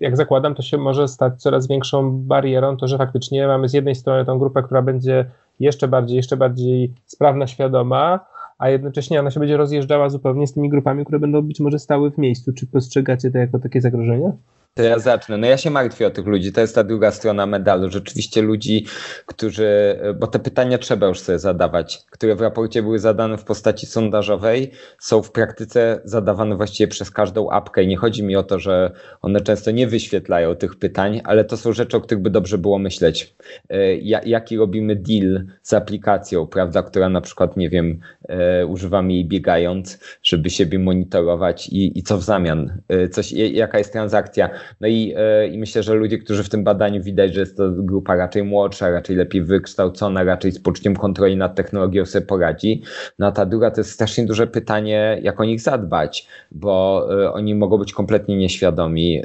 jak 0.00 0.16
zakładam, 0.16 0.54
to 0.54 0.62
się 0.62 0.78
może 0.78 1.08
stać 1.08 1.42
coraz 1.42 1.68
większą 1.68 2.12
barierą, 2.12 2.76
to 2.76 2.88
że 2.88 2.98
faktycznie 2.98 3.46
mamy 3.46 3.68
z 3.68 3.72
jednej 3.72 3.94
strony 3.94 4.24
tą 4.24 4.38
grupę, 4.38 4.62
która 4.62 4.82
będzie 4.82 5.24
jeszcze 5.60 5.88
bardziej, 5.88 6.16
jeszcze 6.16 6.36
bardziej 6.36 6.94
sprawna, 7.06 7.46
świadoma, 7.46 8.20
a 8.58 8.68
jednocześnie 8.68 9.20
ona 9.20 9.30
się 9.30 9.40
będzie 9.40 9.56
rozjeżdżała 9.56 10.08
zupełnie 10.08 10.46
z 10.46 10.52
tymi 10.52 10.68
grupami, 10.68 11.04
które 11.04 11.18
będą 11.18 11.42
być 11.42 11.60
może 11.60 11.78
stały 11.78 12.10
w 12.10 12.18
miejscu. 12.18 12.52
Czy 12.52 12.66
postrzegacie 12.66 13.30
to 13.30 13.38
jako 13.38 13.58
takie 13.58 13.80
zagrożenie? 13.80 14.32
To 14.76 14.82
ja 14.82 14.98
zacznę. 14.98 15.36
No 15.36 15.46
ja 15.46 15.56
się 15.56 15.70
martwię 15.70 16.06
o 16.06 16.10
tych 16.10 16.26
ludzi. 16.26 16.52
To 16.52 16.60
jest 16.60 16.74
ta 16.74 16.84
druga 16.84 17.10
strona 17.10 17.46
medalu. 17.46 17.90
Rzeczywiście 17.90 18.42
ludzi, 18.42 18.86
którzy, 19.26 19.98
bo 20.18 20.26
te 20.26 20.38
pytania 20.38 20.78
trzeba 20.78 21.06
już 21.06 21.20
sobie 21.20 21.38
zadawać, 21.38 22.02
które 22.10 22.34
w 22.34 22.40
raporcie 22.40 22.82
były 22.82 22.98
zadane 22.98 23.38
w 23.38 23.44
postaci 23.44 23.86
sondażowej, 23.86 24.70
są 24.98 25.22
w 25.22 25.32
praktyce 25.32 26.00
zadawane 26.04 26.56
właściwie 26.56 26.88
przez 26.88 27.10
każdą 27.10 27.50
apkę. 27.50 27.82
I 27.82 27.86
nie 27.86 27.96
chodzi 27.96 28.22
mi 28.22 28.36
o 28.36 28.42
to, 28.42 28.58
że 28.58 28.92
one 29.22 29.40
często 29.40 29.70
nie 29.70 29.86
wyświetlają 29.86 30.56
tych 30.56 30.78
pytań, 30.78 31.20
ale 31.24 31.44
to 31.44 31.56
są 31.56 31.72
rzeczy, 31.72 31.96
o 31.96 32.00
których 32.00 32.22
by 32.22 32.30
dobrze 32.30 32.58
było 32.58 32.78
myśleć. 32.78 33.34
E, 33.70 33.96
jaki 34.24 34.56
robimy 34.56 34.96
deal 34.96 35.44
z 35.62 35.72
aplikacją, 35.72 36.46
prawda, 36.46 36.82
która 36.82 37.08
na 37.08 37.20
przykład, 37.20 37.56
nie 37.56 37.70
wiem, 37.70 38.00
e, 38.28 38.66
używamy 38.66 39.12
jej 39.12 39.24
biegając, 39.24 39.98
żeby 40.22 40.50
siebie 40.50 40.78
monitorować 40.78 41.68
i, 41.68 41.98
i 41.98 42.02
co 42.02 42.18
w 42.18 42.22
zamian? 42.22 42.82
E, 42.88 43.08
coś, 43.08 43.32
jaka 43.32 43.78
jest 43.78 43.92
transakcja? 43.92 44.50
No 44.80 44.88
i, 44.88 45.14
e, 45.16 45.48
i 45.48 45.58
myślę, 45.58 45.82
że 45.82 45.94
ludzie, 45.94 46.18
którzy 46.18 46.44
w 46.44 46.48
tym 46.48 46.64
badaniu 46.64 47.02
widać, 47.02 47.34
że 47.34 47.40
jest 47.40 47.56
to 47.56 47.70
grupa 47.70 48.16
raczej 48.16 48.44
młodsza, 48.44 48.90
raczej 48.90 49.16
lepiej 49.16 49.42
wykształcona, 49.42 50.24
raczej 50.24 50.52
z 50.52 50.60
poczuciem 50.60 50.96
kontroli 50.96 51.36
nad 51.36 51.54
technologią 51.54 52.06
sobie 52.06 52.26
poradzi. 52.26 52.82
No 53.18 53.26
a 53.26 53.32
ta 53.32 53.46
druga 53.46 53.70
to 53.70 53.80
jest 53.80 53.90
strasznie 53.90 54.26
duże 54.26 54.46
pytanie, 54.46 55.18
jak 55.22 55.40
o 55.40 55.44
nich 55.44 55.60
zadbać, 55.60 56.28
bo 56.52 57.06
e, 57.22 57.32
oni 57.32 57.54
mogą 57.54 57.78
być 57.78 57.92
kompletnie 57.92 58.36
nieświadomi 58.36 59.22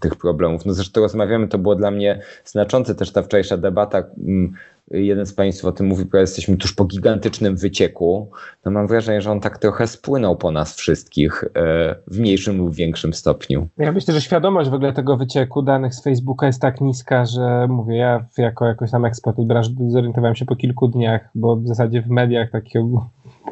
tych 0.00 0.16
problemów. 0.16 0.66
No 0.66 0.72
zresztą 0.72 1.00
rozmawiamy, 1.00 1.48
to 1.48 1.58
było 1.58 1.74
dla 1.74 1.90
mnie 1.90 2.20
znaczące 2.44 2.94
też 2.94 3.12
ta 3.12 3.22
wczorajsza 3.22 3.56
debata 3.56 4.04
jeden 4.90 5.26
z 5.26 5.32
Państwa 5.32 5.68
o 5.68 5.72
tym 5.72 5.86
mówił, 5.86 6.06
że 6.14 6.20
jesteśmy 6.20 6.56
tuż 6.56 6.72
po 6.72 6.84
gigantycznym 6.84 7.56
wycieku, 7.56 8.30
no 8.64 8.70
mam 8.70 8.86
wrażenie, 8.86 9.20
że 9.20 9.30
on 9.30 9.40
tak 9.40 9.58
trochę 9.58 9.86
spłynął 9.86 10.36
po 10.36 10.50
nas 10.50 10.74
wszystkich 10.76 11.44
e, 11.44 11.48
w 12.06 12.18
mniejszym 12.18 12.58
lub 12.58 12.74
większym 12.74 13.14
stopniu. 13.14 13.68
Ja 13.78 13.92
myślę, 13.92 14.14
że 14.14 14.20
świadomość 14.20 14.70
w 14.70 14.74
ogóle 14.74 14.92
tego 14.92 15.16
wycieku 15.16 15.62
danych 15.62 15.94
z 15.94 16.02
Facebooka 16.02 16.46
jest 16.46 16.60
tak 16.60 16.80
niska, 16.80 17.24
że 17.24 17.66
mówię, 17.68 17.96
ja 17.96 18.24
jako 18.38 18.66
jakoś 18.66 18.90
tam 18.90 19.04
ekspert 19.04 19.38
od 19.38 19.46
branży 19.46 19.70
zorientowałem 19.88 20.36
się 20.36 20.44
po 20.44 20.56
kilku 20.56 20.88
dniach, 20.88 21.28
bo 21.34 21.56
w 21.56 21.66
zasadzie 21.66 22.02
w 22.02 22.10
mediach 22.10 22.50
takich 22.50 22.80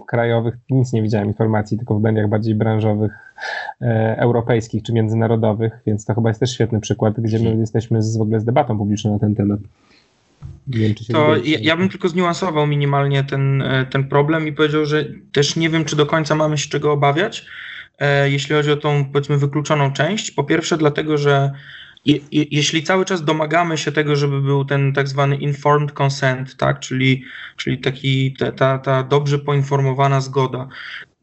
krajowych 0.07 0.57
nic 0.71 0.93
nie 0.93 1.03
widziałem 1.03 1.29
informacji, 1.29 1.77
tylko 1.77 1.99
w 1.99 2.03
mediach 2.03 2.29
bardziej 2.29 2.55
branżowych, 2.55 3.13
e, 3.81 4.17
europejskich 4.19 4.83
czy 4.83 4.93
międzynarodowych, 4.93 5.81
więc 5.87 6.05
to 6.05 6.15
chyba 6.15 6.31
jest 6.31 6.41
też 6.41 6.51
świetny 6.51 6.81
przykład, 6.81 7.21
gdzie 7.21 7.39
my 7.39 7.45
hmm. 7.45 7.61
jesteśmy 7.61 8.03
z, 8.03 8.17
w 8.17 8.21
ogóle 8.21 8.41
z 8.41 8.45
debatą 8.45 8.79
publiczną 8.79 9.13
na 9.13 9.19
ten 9.19 9.35
temat. 9.35 9.61
Wiem, 10.67 10.95
to 11.13 11.37
ja, 11.37 11.59
ja, 11.61 11.77
bym 11.77 11.89
tylko 11.89 12.09
zniuansował 12.09 12.67
minimalnie 12.67 13.25
ten, 13.25 13.63
e, 13.63 13.87
ten 13.87 14.09
problem 14.09 14.49
i 14.49 14.53
powiedział, 14.53 14.87
że 14.87 15.05
też 15.33 15.57
nie 15.57 15.71
wiem, 15.71 15.85
czy 15.85 15.97
do 15.97 16.07
końca 16.07 16.35
mamy 16.35 16.59
się 16.59 16.69
czego 16.69 16.93
obawiać, 16.93 17.47
e, 17.99 18.31
jeśli 18.31 18.55
chodzi 18.55 18.71
o 18.71 18.77
tą 18.77 19.05
powiedzmy 19.13 19.39
wykluczoną 19.39 19.93
część. 19.93 20.31
Po 20.31 20.45
pierwsze, 20.45 20.77
dlatego, 20.77 21.19
że 21.19 21.51
je, 22.05 22.19
je, 22.33 22.45
jeśli 22.51 22.83
cały 22.83 23.05
czas 23.05 23.25
domagamy 23.25 23.79
się 23.79 23.93
tego, 23.93 24.17
żeby 24.17 24.43
był 24.43 24.65
ten 24.65 24.93
tak 24.93 25.09
zwany 25.09 25.37
informed 25.37 25.93
consent, 26.01 26.57
tak, 26.57 26.81
czyli, 26.81 27.25
czyli 27.57 27.79
taki, 27.79 28.33
ta, 28.39 28.53
ta, 28.53 28.79
ta 28.79 29.03
dobrze 29.03 29.39
poinformowana 29.39 30.21
zgoda, 30.21 30.69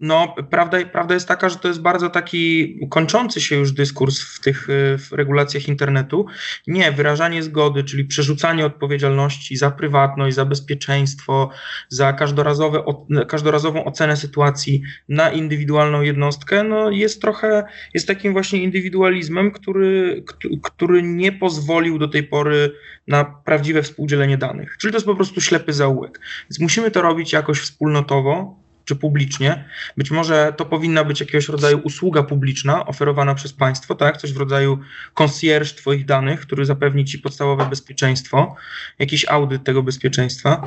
no, 0.04 0.36
prawda, 0.50 0.86
prawda 0.86 1.14
jest 1.14 1.28
taka, 1.28 1.50
że 1.50 1.56
to 1.56 1.68
jest 1.68 1.82
bardzo 1.82 2.10
taki 2.10 2.78
kończący 2.90 3.42
się 3.42 3.56
już 3.56 3.72
dyskurs 3.72 4.22
w 4.22 4.40
tych 4.40 4.68
w 4.98 5.08
regulacjach 5.12 5.68
internetu. 5.68 6.26
Nie, 6.68 6.92
wyrażanie 6.92 7.44
zgody, 7.44 7.84
czyli 7.84 8.06
przerzucanie 8.06 8.66
odpowiedzialności 8.66 9.58
za 9.58 9.72
prywatność, 9.72 10.36
za 10.36 10.46
bezpieczeństwo, 10.46 11.50
za 11.90 12.14
każdorazowe, 12.14 12.84
każdorazową 13.28 13.86
ocenę 13.86 14.18
sytuacji 14.18 14.82
na 15.10 15.30
indywidualną 15.30 16.02
jednostkę, 16.02 16.64
no 16.64 16.92
jest 16.92 17.22
trochę, 17.22 17.64
jest 17.94 18.08
takim 18.08 18.34
właśnie 18.34 18.64
indywidualizmem, 18.64 19.52
który, 19.52 20.24
który 20.62 21.04
nie 21.04 21.32
pozwolił 21.32 22.00
do 22.00 22.08
tej 22.08 22.24
pory 22.24 22.72
na 23.08 23.26
prawdziwe 23.26 23.84
współdzielenie 23.84 24.38
danych. 24.38 24.78
Czyli 24.78 24.92
to 24.92 24.98
jest 24.98 25.06
po 25.06 25.16
prostu 25.16 25.42
ślepy 25.42 25.74
zaułek. 25.74 26.20
Więc 26.44 26.60
musimy 26.60 26.92
to 26.92 27.02
robić 27.02 27.34
jakoś 27.34 27.60
wspólnotowo, 27.60 28.63
czy 28.86 28.96
publicznie. 28.96 29.66
Być 29.98 30.12
może 30.12 30.54
to 30.58 30.66
powinna 30.66 31.04
być 31.04 31.20
jakiegoś 31.20 31.50
rodzaju 31.50 31.78
usługa 31.78 32.24
publiczna 32.24 32.86
oferowana 32.86 33.36
przez 33.36 33.54
państwo, 33.54 33.96
tak? 33.96 34.18
Coś 34.18 34.34
w 34.34 34.38
rodzaju 34.38 34.80
concierge 35.14 35.74
Twoich 35.74 36.06
danych, 36.06 36.40
który 36.40 36.66
zapewni 36.66 37.06
Ci 37.06 37.20
podstawowe 37.20 37.66
bezpieczeństwo, 37.66 38.56
jakiś 39.00 39.26
audyt 39.30 39.64
tego 39.64 39.84
bezpieczeństwa. 39.84 40.66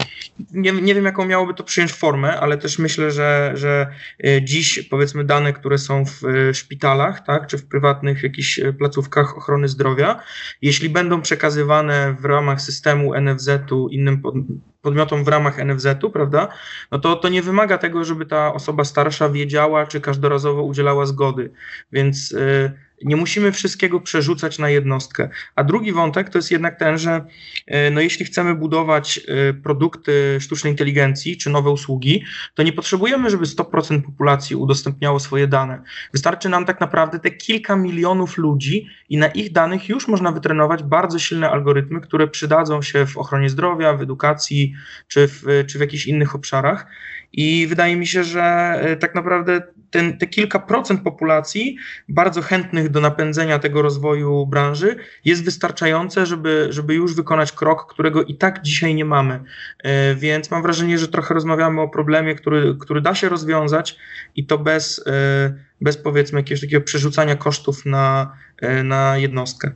Nie, 0.52 0.72
nie 0.72 0.94
wiem, 0.94 1.04
jaką 1.04 1.26
miałoby 1.26 1.54
to 1.54 1.64
przyjąć 1.64 1.92
formę, 1.92 2.40
ale 2.40 2.58
też 2.58 2.78
myślę, 2.78 3.10
że, 3.10 3.52
że 3.54 3.86
e, 4.24 4.42
dziś 4.42 4.82
powiedzmy 4.90 5.24
dane, 5.24 5.52
które 5.52 5.78
są 5.78 6.04
w 6.06 6.24
e, 6.24 6.54
szpitalach, 6.54 7.20
tak? 7.26 7.46
Czy 7.46 7.58
w 7.58 7.66
prywatnych 7.66 8.22
jakichś 8.22 8.58
e, 8.58 8.72
placówkach 8.72 9.36
ochrony 9.36 9.68
zdrowia, 9.68 10.20
jeśli 10.62 10.88
będą 10.88 11.22
przekazywane 11.22 12.16
w 12.20 12.24
ramach 12.24 12.60
systemu 12.60 13.20
NFZ-u 13.20 13.88
innym 13.88 14.22
podmiotom 14.86 15.24
w 15.24 15.28
ramach 15.28 15.58
NFZ-u, 15.58 16.10
prawda, 16.10 16.48
no 16.90 16.98
to, 16.98 17.16
to 17.16 17.28
nie 17.28 17.42
wymaga 17.42 17.78
tego, 17.78 18.04
żeby 18.04 18.26
ta 18.26 18.54
osoba 18.54 18.84
starsza 18.84 19.28
wiedziała, 19.28 19.86
czy 19.86 20.00
każdorazowo 20.00 20.62
udzielała 20.62 21.06
zgody. 21.06 21.50
Więc 21.92 22.32
y, 22.32 22.72
nie 23.02 23.16
musimy 23.16 23.52
wszystkiego 23.52 24.00
przerzucać 24.00 24.58
na 24.58 24.70
jednostkę. 24.70 25.28
A 25.56 25.64
drugi 25.64 25.92
wątek 25.92 26.30
to 26.30 26.38
jest 26.38 26.50
jednak 26.50 26.78
ten, 26.78 26.98
że 26.98 27.24
e, 27.66 27.90
no 27.90 28.00
jeśli 28.00 28.24
chcemy 28.26 28.54
budować 28.54 29.20
e, 29.28 29.54
produkty 29.54 30.38
sztucznej 30.40 30.72
inteligencji 30.72 31.36
czy 31.36 31.50
nowe 31.50 31.70
usługi, 31.70 32.24
to 32.54 32.62
nie 32.62 32.72
potrzebujemy, 32.72 33.30
żeby 33.30 33.44
100% 33.44 34.02
populacji 34.02 34.56
udostępniało 34.56 35.20
swoje 35.20 35.46
dane. 35.46 35.82
Wystarczy 36.12 36.48
nam 36.48 36.64
tak 36.64 36.80
naprawdę 36.80 37.18
te 37.18 37.30
kilka 37.30 37.76
milionów 37.76 38.38
ludzi 38.38 38.86
i 39.08 39.16
na 39.16 39.26
ich 39.26 39.52
danych 39.52 39.88
już 39.88 40.08
można 40.08 40.32
wytrenować 40.32 40.82
bardzo 40.82 41.18
silne 41.18 41.50
algorytmy, 41.50 42.00
które 42.00 42.28
przydadzą 42.28 42.82
się 42.82 43.06
w 43.06 43.18
ochronie 43.18 43.50
zdrowia, 43.50 43.92
w 43.92 44.02
edukacji 44.02 44.74
czy 45.08 45.28
w, 45.28 45.64
czy 45.66 45.78
w 45.78 45.80
jakichś 45.80 46.06
innych 46.06 46.34
obszarach. 46.34 46.86
I 47.32 47.66
wydaje 47.66 47.96
mi 47.96 48.06
się, 48.06 48.24
że 48.24 48.42
e, 48.80 48.96
tak 48.96 49.14
naprawdę 49.14 49.62
ten, 49.90 50.18
te 50.18 50.26
kilka 50.26 50.58
procent 50.58 51.02
populacji 51.02 51.76
bardzo 52.08 52.42
chętnych 52.42 52.88
do 52.88 53.00
napędzenia 53.00 53.58
tego 53.58 53.82
rozwoju 53.82 54.46
branży 54.46 54.96
jest 55.24 55.44
wystarczające, 55.44 56.26
żeby, 56.26 56.66
żeby 56.70 56.94
już 56.94 57.14
wykonać 57.14 57.52
krok, 57.52 57.92
którego 57.92 58.24
i 58.24 58.34
tak 58.34 58.62
dzisiaj 58.62 58.94
nie 58.94 59.04
mamy. 59.04 59.40
E, 59.82 60.14
więc 60.14 60.50
mam 60.50 60.62
wrażenie, 60.62 60.98
że 60.98 61.08
trochę 61.08 61.34
rozmawiamy 61.34 61.80
o 61.80 61.88
problemie, 61.88 62.34
który, 62.34 62.74
który 62.80 63.00
da 63.00 63.14
się 63.14 63.28
rozwiązać 63.28 63.98
i 64.36 64.46
to 64.46 64.58
bez, 64.58 65.04
e, 65.06 65.54
bez 65.80 65.96
powiedzmy 65.96 66.40
jakiegoś 66.40 66.60
takiego 66.60 66.84
przerzucania 66.84 67.36
kosztów 67.36 67.86
na, 67.86 68.36
na 68.84 69.18
jednostkę. 69.18 69.72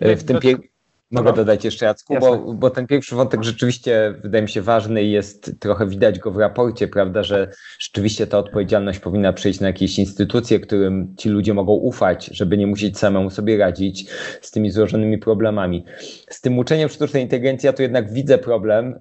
W 0.00 0.24
tym, 0.24 0.40
pie 0.40 0.73
Mogę 1.10 1.30
no. 1.30 1.36
dodać 1.36 1.64
jeszcze 1.64 1.86
Jacku, 1.86 2.14
bo, 2.20 2.54
bo, 2.54 2.70
ten 2.70 2.86
pierwszy 2.86 3.14
wątek 3.14 3.44
rzeczywiście 3.44 4.14
wydaje 4.22 4.42
mi 4.42 4.48
się 4.48 4.62
ważny 4.62 5.02
i 5.02 5.10
jest 5.10 5.52
trochę 5.60 5.86
widać 5.86 6.18
go 6.18 6.30
w 6.30 6.38
raporcie, 6.38 6.88
prawda, 6.88 7.22
że 7.22 7.50
rzeczywiście 7.78 8.26
ta 8.26 8.38
odpowiedzialność 8.38 8.98
powinna 8.98 9.32
przejść 9.32 9.60
na 9.60 9.66
jakieś 9.66 9.98
instytucje, 9.98 10.60
którym 10.60 11.14
ci 11.16 11.28
ludzie 11.28 11.54
mogą 11.54 11.72
ufać, 11.72 12.26
żeby 12.26 12.58
nie 12.58 12.66
musieć 12.66 12.98
samemu 12.98 13.30
sobie 13.30 13.58
radzić 13.58 14.10
z 14.40 14.50
tymi 14.50 14.70
złożonymi 14.70 15.18
problemami. 15.18 15.84
Z 16.30 16.40
tym 16.40 16.58
uczeniem 16.58 16.88
sztucznej 16.88 17.22
inteligencji 17.22 17.66
ja 17.66 17.72
tu 17.72 17.82
jednak 17.82 18.12
widzę 18.12 18.38
problem. 18.38 18.98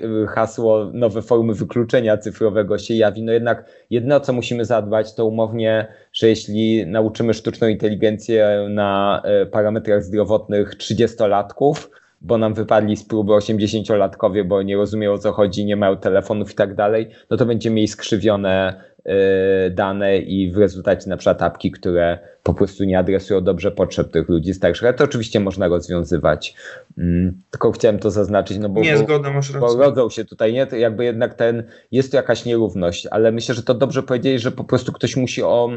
Yy, 0.00 0.26
hasło 0.26 0.90
nowe 0.94 1.22
formy 1.22 1.54
wykluczenia 1.54 2.18
cyfrowego 2.18 2.78
się 2.78 2.94
jawi. 2.94 3.22
No 3.22 3.32
jednak 3.32 3.64
jedno, 3.90 4.16
o 4.16 4.20
co 4.20 4.32
musimy 4.32 4.64
zadbać, 4.64 5.14
to 5.14 5.26
umownie 5.26 5.88
że 6.18 6.28
jeśli 6.28 6.86
nauczymy 6.86 7.34
sztuczną 7.34 7.68
inteligencję 7.68 8.66
na 8.70 9.22
e, 9.24 9.46
parametrach 9.46 10.04
zdrowotnych 10.04 10.76
30-latków, 10.76 11.88
bo 12.20 12.38
nam 12.38 12.54
wypadli 12.54 12.96
z 12.96 13.04
próby 13.04 13.32
80-latkowie, 13.32 14.44
bo 14.44 14.62
nie 14.62 14.76
rozumieją 14.76 15.12
o 15.12 15.18
co 15.18 15.32
chodzi, 15.32 15.64
nie 15.64 15.76
mają 15.76 15.96
telefonów 15.96 16.52
i 16.52 16.54
tak 16.54 16.74
dalej, 16.74 17.10
no 17.30 17.36
to 17.36 17.46
będziemy 17.46 17.76
mieli 17.76 17.88
skrzywione 17.88 18.82
y, 18.98 19.70
dane 19.70 20.18
i 20.18 20.50
w 20.50 20.58
rezultacie 20.58 21.10
na 21.10 21.16
przykład 21.16 21.42
apki, 21.42 21.70
które 21.70 22.18
po 22.42 22.54
prostu 22.54 22.84
nie 22.84 22.98
adresują 22.98 23.40
dobrze 23.40 23.70
potrzeb 23.70 24.10
tych 24.10 24.28
ludzi 24.28 24.54
starszych. 24.54 24.84
Ale 24.84 24.94
to 24.94 25.04
oczywiście 25.04 25.40
można 25.40 25.68
rozwiązywać. 25.68 26.54
Mm, 26.98 27.42
tylko 27.50 27.72
chciałem 27.72 27.98
to 27.98 28.10
zaznaczyć, 28.10 28.58
no 28.58 28.68
bo, 28.68 28.80
nie, 28.80 28.98
zgoda, 28.98 29.30
masz 29.30 29.54
rację. 29.54 29.76
bo 29.76 29.84
rodzą 29.84 30.10
się 30.10 30.24
tutaj, 30.24 30.52
nie? 30.52 30.66
To 30.66 30.76
jakby 30.76 31.04
jednak 31.04 31.34
ten, 31.34 31.62
jest 31.92 32.10
to 32.10 32.16
jakaś 32.16 32.44
nierówność, 32.44 33.06
ale 33.10 33.32
myślę, 33.32 33.54
że 33.54 33.62
to 33.62 33.74
dobrze 33.74 34.02
powiedzieli, 34.02 34.38
że 34.38 34.52
po 34.52 34.64
prostu 34.64 34.92
ktoś 34.92 35.16
musi 35.16 35.42
o 35.42 35.70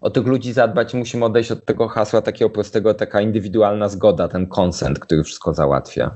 o 0.00 0.10
tych 0.10 0.26
ludzi 0.26 0.52
zadbać, 0.52 0.94
musimy 0.94 1.24
odejść 1.24 1.52
od 1.52 1.64
tego 1.64 1.88
hasła 1.88 2.22
takiego 2.22 2.50
prostego, 2.50 2.94
taka 2.94 3.20
indywidualna 3.20 3.88
zgoda, 3.88 4.28
ten 4.28 4.46
konsent, 4.46 4.98
który 4.98 5.24
wszystko 5.24 5.54
załatwia. 5.54 6.10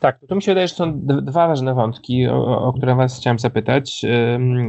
Tak, 0.00 0.18
tu 0.28 0.34
mi 0.36 0.42
się 0.42 0.50
wydaje, 0.50 0.68
że 0.68 0.74
są 0.74 1.00
dwa 1.04 1.48
ważne 1.48 1.74
wątki, 1.74 2.28
o, 2.28 2.68
o 2.68 2.72
które 2.72 2.94
Was 2.94 3.18
chciałem 3.18 3.38
zapytać 3.38 4.06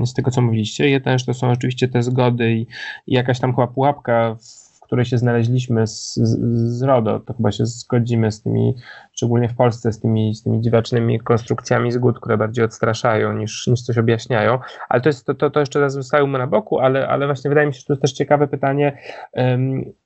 z 0.05 0.13
tego, 0.13 0.31
co 0.31 0.41
mówiliście. 0.41 0.89
Jeden 0.89 1.17
to 1.25 1.33
są 1.33 1.51
oczywiście 1.51 1.87
te 1.87 2.03
zgody 2.03 2.51
i, 2.51 2.67
i 3.07 3.13
jakaś 3.13 3.39
tam 3.39 3.55
chyba 3.55 3.67
pułapka, 3.67 4.35
w 4.35 4.62
której 4.93 5.05
się 5.05 5.17
znaleźliśmy 5.17 5.87
z, 5.87 6.15
z, 6.15 6.39
z 6.77 6.83
RODO, 6.83 7.19
to 7.19 7.33
chyba 7.33 7.51
się 7.51 7.65
zgodzimy 7.65 8.31
z 8.31 8.41
tymi, 8.41 8.75
szczególnie 9.11 9.49
w 9.49 9.55
Polsce, 9.55 9.93
z 9.93 9.99
tymi, 9.99 10.35
z 10.35 10.43
tymi 10.43 10.61
dziwacznymi 10.61 11.19
konstrukcjami 11.19 11.91
zgód, 11.91 12.19
które 12.19 12.37
bardziej 12.37 12.65
odstraszają 12.65 13.33
niż, 13.33 13.67
niż 13.67 13.81
coś 13.81 13.97
objaśniają. 13.97 14.59
Ale 14.89 15.01
to, 15.01 15.09
jest, 15.09 15.25
to, 15.25 15.33
to, 15.33 15.49
to 15.49 15.59
jeszcze 15.59 15.89
zostajemy 15.89 16.37
na 16.37 16.47
boku, 16.47 16.79
ale, 16.79 17.07
ale 17.07 17.25
właśnie 17.25 17.49
wydaje 17.49 17.67
mi 17.67 17.73
się, 17.73 17.79
że 17.79 17.85
to 17.85 17.93
jest 17.93 18.01
też 18.01 18.13
ciekawe 18.13 18.47
pytanie. 18.47 18.97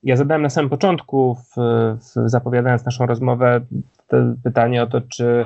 Ja 0.04 0.16
zadałem 0.16 0.42
na 0.42 0.50
samym 0.50 0.70
początku, 0.70 1.36
w, 1.36 1.62
w 1.98 2.30
zapowiadając 2.30 2.86
naszą 2.86 3.06
rozmowę, 3.06 3.62
pytanie 4.44 4.84
o 4.84 4.88
to, 4.88 5.02
czy, 5.02 5.46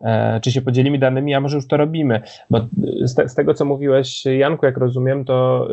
e, 0.00 0.40
czy 0.40 0.52
się 0.52 0.62
podzielimy 0.62 0.98
danymi, 0.98 1.34
a 1.34 1.40
może 1.40 1.56
już 1.56 1.66
to 1.66 1.76
robimy. 1.76 2.22
Bo 2.50 2.60
z, 3.04 3.14
te, 3.14 3.28
z 3.28 3.34
tego, 3.34 3.54
co 3.54 3.64
mówiłeś, 3.64 4.24
Janku, 4.24 4.66
jak 4.66 4.76
rozumiem, 4.76 5.24
to 5.24 5.68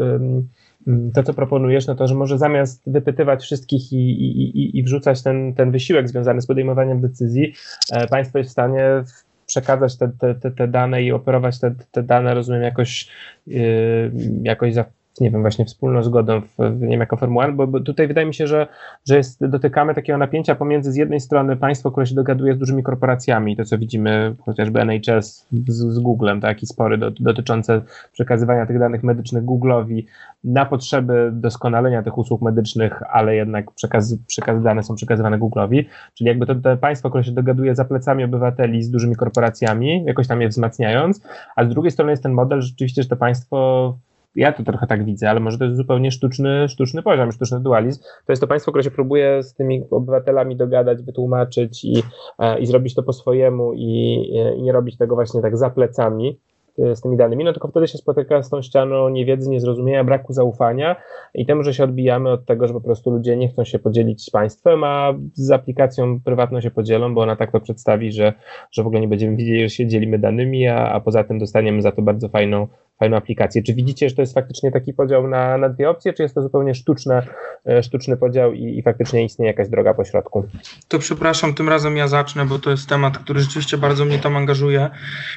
to, 1.14 1.24
co 1.24 1.34
proponujesz, 1.34 1.88
no 1.88 1.96
to, 1.96 2.08
że 2.08 2.16
może 2.16 2.38
zamiast 2.38 2.92
wypytywać 2.92 3.44
wszystkich 3.44 3.94
i, 3.94 3.96
i, 3.96 4.42
i, 4.42 4.78
i 4.78 4.84
wrzucać 4.84 5.24
ten, 5.24 5.54
ten 5.54 5.72
wysiłek 5.72 6.10
związany 6.10 6.42
z 6.42 6.48
podejmowaniem 6.48 7.02
decyzji, 7.02 7.54
e, 7.92 8.08
państwo 8.08 8.38
jest 8.38 8.50
w 8.50 8.52
stanie 8.52 9.04
przekazać 9.46 9.98
te, 9.98 10.12
te, 10.36 10.52
te, 10.52 10.68
dane 10.68 11.04
i 11.04 11.12
operować 11.12 11.60
te, 11.60 11.76
te 11.92 12.04
dane, 12.04 12.34
rozumiem, 12.34 12.62
jakoś, 12.62 13.08
yy, 13.48 14.12
jakoś 14.44 14.74
za 14.74 14.86
nie 15.22 15.32
wiem, 15.32 15.42
właśnie 15.42 15.66
wspólną 15.66 16.04
zgodą, 16.04 16.42
w, 16.42 16.82
nie 16.82 16.88
wiem, 16.88 17.00
jako 17.00 17.18
formułę, 17.18 17.52
bo, 17.52 17.68
bo 17.68 17.80
tutaj 17.80 18.08
wydaje 18.08 18.28
mi 18.28 18.34
się, 18.34 18.48
że, 18.48 18.68
że 19.08 19.18
jest, 19.18 19.48
dotykamy 19.48 19.96
takiego 19.96 20.18
napięcia 20.18 20.56
pomiędzy 20.56 20.92
z 20.92 20.96
jednej 20.96 21.20
strony 21.20 21.56
państwo, 21.56 21.92
które 21.92 22.06
się 22.06 22.16
dogaduje 22.16 22.56
z 22.56 22.58
dużymi 22.58 22.84
korporacjami, 22.84 23.58
to 23.58 23.66
co 23.66 23.78
widzimy 23.78 24.36
chociażby 24.46 24.82
NHS 24.82 25.48
z, 25.68 25.94
z 25.94 26.00
Googlem, 26.00 26.42
takie 26.42 26.68
spory 26.68 26.98
do, 26.98 27.12
dotyczące 27.12 27.82
przekazywania 28.12 28.66
tych 28.66 28.80
danych 28.80 29.04
medycznych 29.04 29.44
Google'owi 29.44 30.04
na 30.44 30.66
potrzeby 30.66 31.30
doskonalenia 31.34 32.04
tych 32.04 32.18
usług 32.18 32.42
medycznych, 32.42 33.04
ale 33.12 33.36
jednak 33.36 33.72
przekaz, 33.72 34.18
przekaz 34.28 34.64
dane 34.64 34.84
są 34.84 34.96
przekazywane 34.96 35.40
Google'owi, 35.40 35.86
czyli 36.14 36.28
jakby 36.28 36.46
to, 36.46 36.56
to 36.56 36.78
państwo, 36.78 37.10
które 37.10 37.24
się 37.24 37.32
dogaduje 37.32 37.76
za 37.76 37.86
plecami 37.86 38.24
obywateli 38.24 38.84
z 38.84 38.92
dużymi 38.92 39.16
korporacjami, 39.16 40.04
jakoś 40.06 40.28
tam 40.28 40.42
je 40.42 40.48
wzmacniając, 40.48 41.22
a 41.56 41.66
z 41.66 41.70
drugiej 41.70 41.92
strony 41.92 42.12
jest 42.12 42.24
ten 42.24 42.32
model 42.32 42.62
rzeczywiście, 42.62 43.04
że 43.04 43.10
to 43.10 43.16
państwo 43.16 43.98
ja 44.36 44.52
to 44.52 44.64
trochę 44.64 44.88
tak 44.88 45.06
widzę, 45.06 45.30
ale 45.30 45.40
może 45.40 45.58
to 45.58 45.64
jest 45.64 45.78
zupełnie 45.78 46.12
sztuczny, 46.12 46.70
sztuczny 46.70 47.04
poziom, 47.04 47.32
sztuczny 47.32 47.60
dualizm. 47.60 48.04
To 48.26 48.32
jest 48.32 48.42
to 48.42 48.48
państwo, 48.48 48.72
które 48.72 48.84
się 48.84 48.92
próbuje 48.92 49.44
z 49.44 49.54
tymi 49.54 49.84
obywatelami 49.92 50.56
dogadać, 50.56 51.04
wytłumaczyć 51.04 51.86
i, 51.86 52.04
e, 52.40 52.60
i 52.60 52.66
zrobić 52.66 52.96
to 52.96 53.04
po 53.04 53.14
swojemu 53.14 53.74
i, 53.74 54.14
i 54.58 54.62
nie 54.62 54.72
robić 54.72 54.98
tego 54.98 55.16
właśnie 55.16 55.42
tak 55.42 55.58
za 55.58 55.70
plecami 55.70 56.40
e, 56.80 56.96
z 56.96 57.02
tymi 57.02 57.18
danymi, 57.18 57.44
no 57.44 57.54
tylko 57.54 57.68
wtedy 57.68 57.88
się 57.88 57.98
spotyka 57.98 58.44
z 58.44 58.50
tą 58.50 58.62
ścianą 58.62 59.10
niewiedzy, 59.10 59.50
niezrozumienia, 59.50 60.04
braku 60.04 60.34
zaufania 60.34 60.96
i 61.34 61.46
temu, 61.46 61.64
że 61.64 61.74
się 61.74 61.84
odbijamy 61.84 62.30
od 62.32 62.46
tego, 62.46 62.68
że 62.68 62.74
po 62.74 62.82
prostu 62.82 63.12
ludzie 63.12 63.38
nie 63.38 63.50
chcą 63.50 63.64
się 63.64 63.80
podzielić 63.80 64.24
z 64.24 64.30
państwem, 64.30 64.84
a 64.84 65.14
z 65.34 65.52
aplikacją 65.52 66.20
prywatną 66.22 66.62
się 66.62 66.72
podzielą, 66.72 67.14
bo 67.14 67.22
ona 67.22 67.36
tak 67.36 67.52
to 67.52 67.60
przedstawi, 67.60 68.12
że, 68.12 68.34
że 68.72 68.84
w 68.84 68.88
ogóle 68.88 69.02
nie 69.02 69.08
będziemy 69.08 69.36
widzieli, 69.36 69.62
że 69.62 69.70
się 69.70 69.88
dzielimy 69.88 70.20
danymi, 70.20 70.68
a, 70.68 70.92
a 70.92 71.00
poza 71.00 71.24
tym 71.24 71.40
dostaniemy 71.40 71.82
za 71.82 71.92
to 71.92 72.02
bardzo 72.02 72.30
fajną 72.30 72.68
fajną 73.00 73.18
aplikację. 73.18 73.64
Czy 73.64 73.74
widzicie, 73.74 74.10
że 74.10 74.16
to 74.16 74.22
jest 74.22 74.34
faktycznie 74.34 74.72
taki 74.72 74.94
podział 74.94 75.28
na, 75.28 75.58
na 75.58 75.70
dwie 75.70 75.90
opcje, 75.90 76.14
czy 76.14 76.24
jest 76.24 76.36
to 76.36 76.42
zupełnie 76.42 76.76
sztuczne, 76.76 77.28
e, 77.68 77.84
sztuczny 77.84 78.18
podział 78.18 78.54
i, 78.54 78.78
i 78.78 78.84
faktycznie 78.84 79.24
istnieje 79.24 79.52
jakaś 79.52 79.70
droga 79.70 79.94
po 79.94 80.06
środku? 80.06 80.46
To 80.88 81.00
przepraszam, 81.00 81.54
tym 81.54 81.70
razem 81.70 81.98
ja 81.98 82.08
zacznę, 82.08 82.46
bo 82.46 82.60
to 82.60 82.72
jest 82.72 82.90
temat, 82.90 83.18
który 83.18 83.40
rzeczywiście 83.40 83.78
bardzo 83.78 84.06
mnie 84.06 84.20
tam 84.20 84.38
angażuje. 84.38 84.90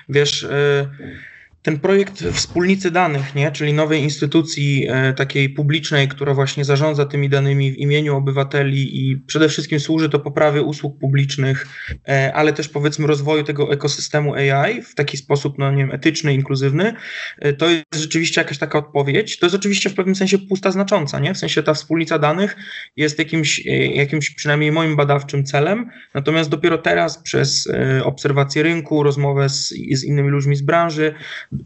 Wiesz, 0.08 0.42
yy 0.42 1.31
ten 1.62 1.78
projekt 1.78 2.24
wspólnicy 2.32 2.90
danych, 2.90 3.34
nie? 3.34 3.52
czyli 3.52 3.72
nowej 3.72 4.02
instytucji 4.02 4.86
e, 4.88 5.12
takiej 5.12 5.50
publicznej, 5.50 6.08
która 6.08 6.34
właśnie 6.34 6.64
zarządza 6.64 7.06
tymi 7.06 7.28
danymi 7.28 7.72
w 7.72 7.76
imieniu 7.76 8.16
obywateli 8.16 9.10
i 9.10 9.16
przede 9.16 9.48
wszystkim 9.48 9.80
służy 9.80 10.08
do 10.08 10.20
poprawy 10.20 10.62
usług 10.62 10.98
publicznych, 10.98 11.66
e, 12.08 12.32
ale 12.34 12.52
też 12.52 12.68
powiedzmy 12.68 13.06
rozwoju 13.06 13.44
tego 13.44 13.72
ekosystemu 13.72 14.34
AI 14.34 14.82
w 14.82 14.94
taki 14.94 15.16
sposób, 15.16 15.58
no 15.58 15.70
nie 15.70 15.76
wiem, 15.76 15.94
etyczny, 15.94 16.34
inkluzywny, 16.34 16.94
e, 17.38 17.52
to 17.52 17.70
jest 17.70 17.84
rzeczywiście 17.96 18.40
jakaś 18.40 18.58
taka 18.58 18.78
odpowiedź. 18.78 19.38
To 19.38 19.46
jest 19.46 19.56
oczywiście 19.56 19.90
w 19.90 19.94
pewnym 19.94 20.14
sensie 20.14 20.38
pusta 20.38 20.70
znacząca, 20.70 21.18
nie? 21.18 21.34
W 21.34 21.38
sensie 21.38 21.62
ta 21.62 21.74
wspólnica 21.74 22.18
danych 22.18 22.56
jest 22.96 23.18
jakimś, 23.18 23.66
jakimś 23.94 24.30
przynajmniej 24.30 24.72
moim 24.72 24.96
badawczym 24.96 25.44
celem, 25.44 25.90
natomiast 26.14 26.50
dopiero 26.50 26.78
teraz 26.78 27.22
przez 27.22 27.68
obserwację 28.04 28.62
rynku, 28.62 29.02
rozmowę 29.02 29.48
z, 29.48 29.68
z 29.92 30.04
innymi 30.04 30.28
ludźmi 30.28 30.56
z 30.56 30.62
branży, 30.62 31.14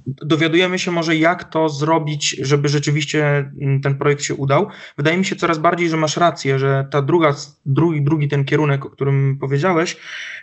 dowiadujemy 0.06 0.78
się 0.78 0.90
może, 0.90 1.16
jak 1.16 1.44
to 1.44 1.68
zrobić, 1.68 2.36
żeby 2.42 2.68
rzeczywiście 2.68 3.50
mm, 3.60 3.80
ten 3.80 3.98
projekt 3.98 4.22
się 4.22 4.34
udał. 4.34 4.68
Wydaje 4.96 5.18
mi 5.18 5.24
się 5.24 5.36
coraz 5.36 5.58
bardziej, 5.58 5.88
że 5.88 5.96
masz 5.96 6.16
rację, 6.16 6.58
że 6.58 6.88
ta 6.90 7.02
druga, 7.02 7.34
drugi, 7.66 8.02
drugi 8.02 8.28
ten 8.28 8.44
kierunek, 8.44 8.86
o 8.86 8.90
którym 8.90 9.38
powiedziałeś, 9.40 9.96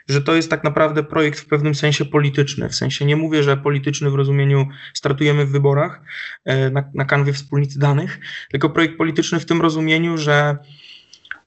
że 0.07 0.21
to 0.21 0.35
jest 0.35 0.49
tak 0.49 0.63
naprawdę 0.63 1.03
projekt 1.03 1.39
w 1.39 1.45
pewnym 1.45 1.75
sensie 1.75 2.05
polityczny. 2.05 2.69
W 2.69 2.75
sensie 2.75 3.05
nie 3.05 3.15
mówię, 3.15 3.43
że 3.43 3.57
polityczny 3.57 4.09
w 4.09 4.15
rozumieniu 4.15 4.67
startujemy 4.93 5.45
w 5.45 5.51
wyborach 5.51 6.01
e, 6.45 6.69
na, 6.69 6.83
na 6.93 7.05
kanwie 7.05 7.33
wspólnicy 7.33 7.79
danych, 7.79 8.19
tylko 8.51 8.69
projekt 8.69 8.97
polityczny 8.97 9.39
w 9.39 9.45
tym 9.45 9.61
rozumieniu, 9.61 10.17
że 10.17 10.57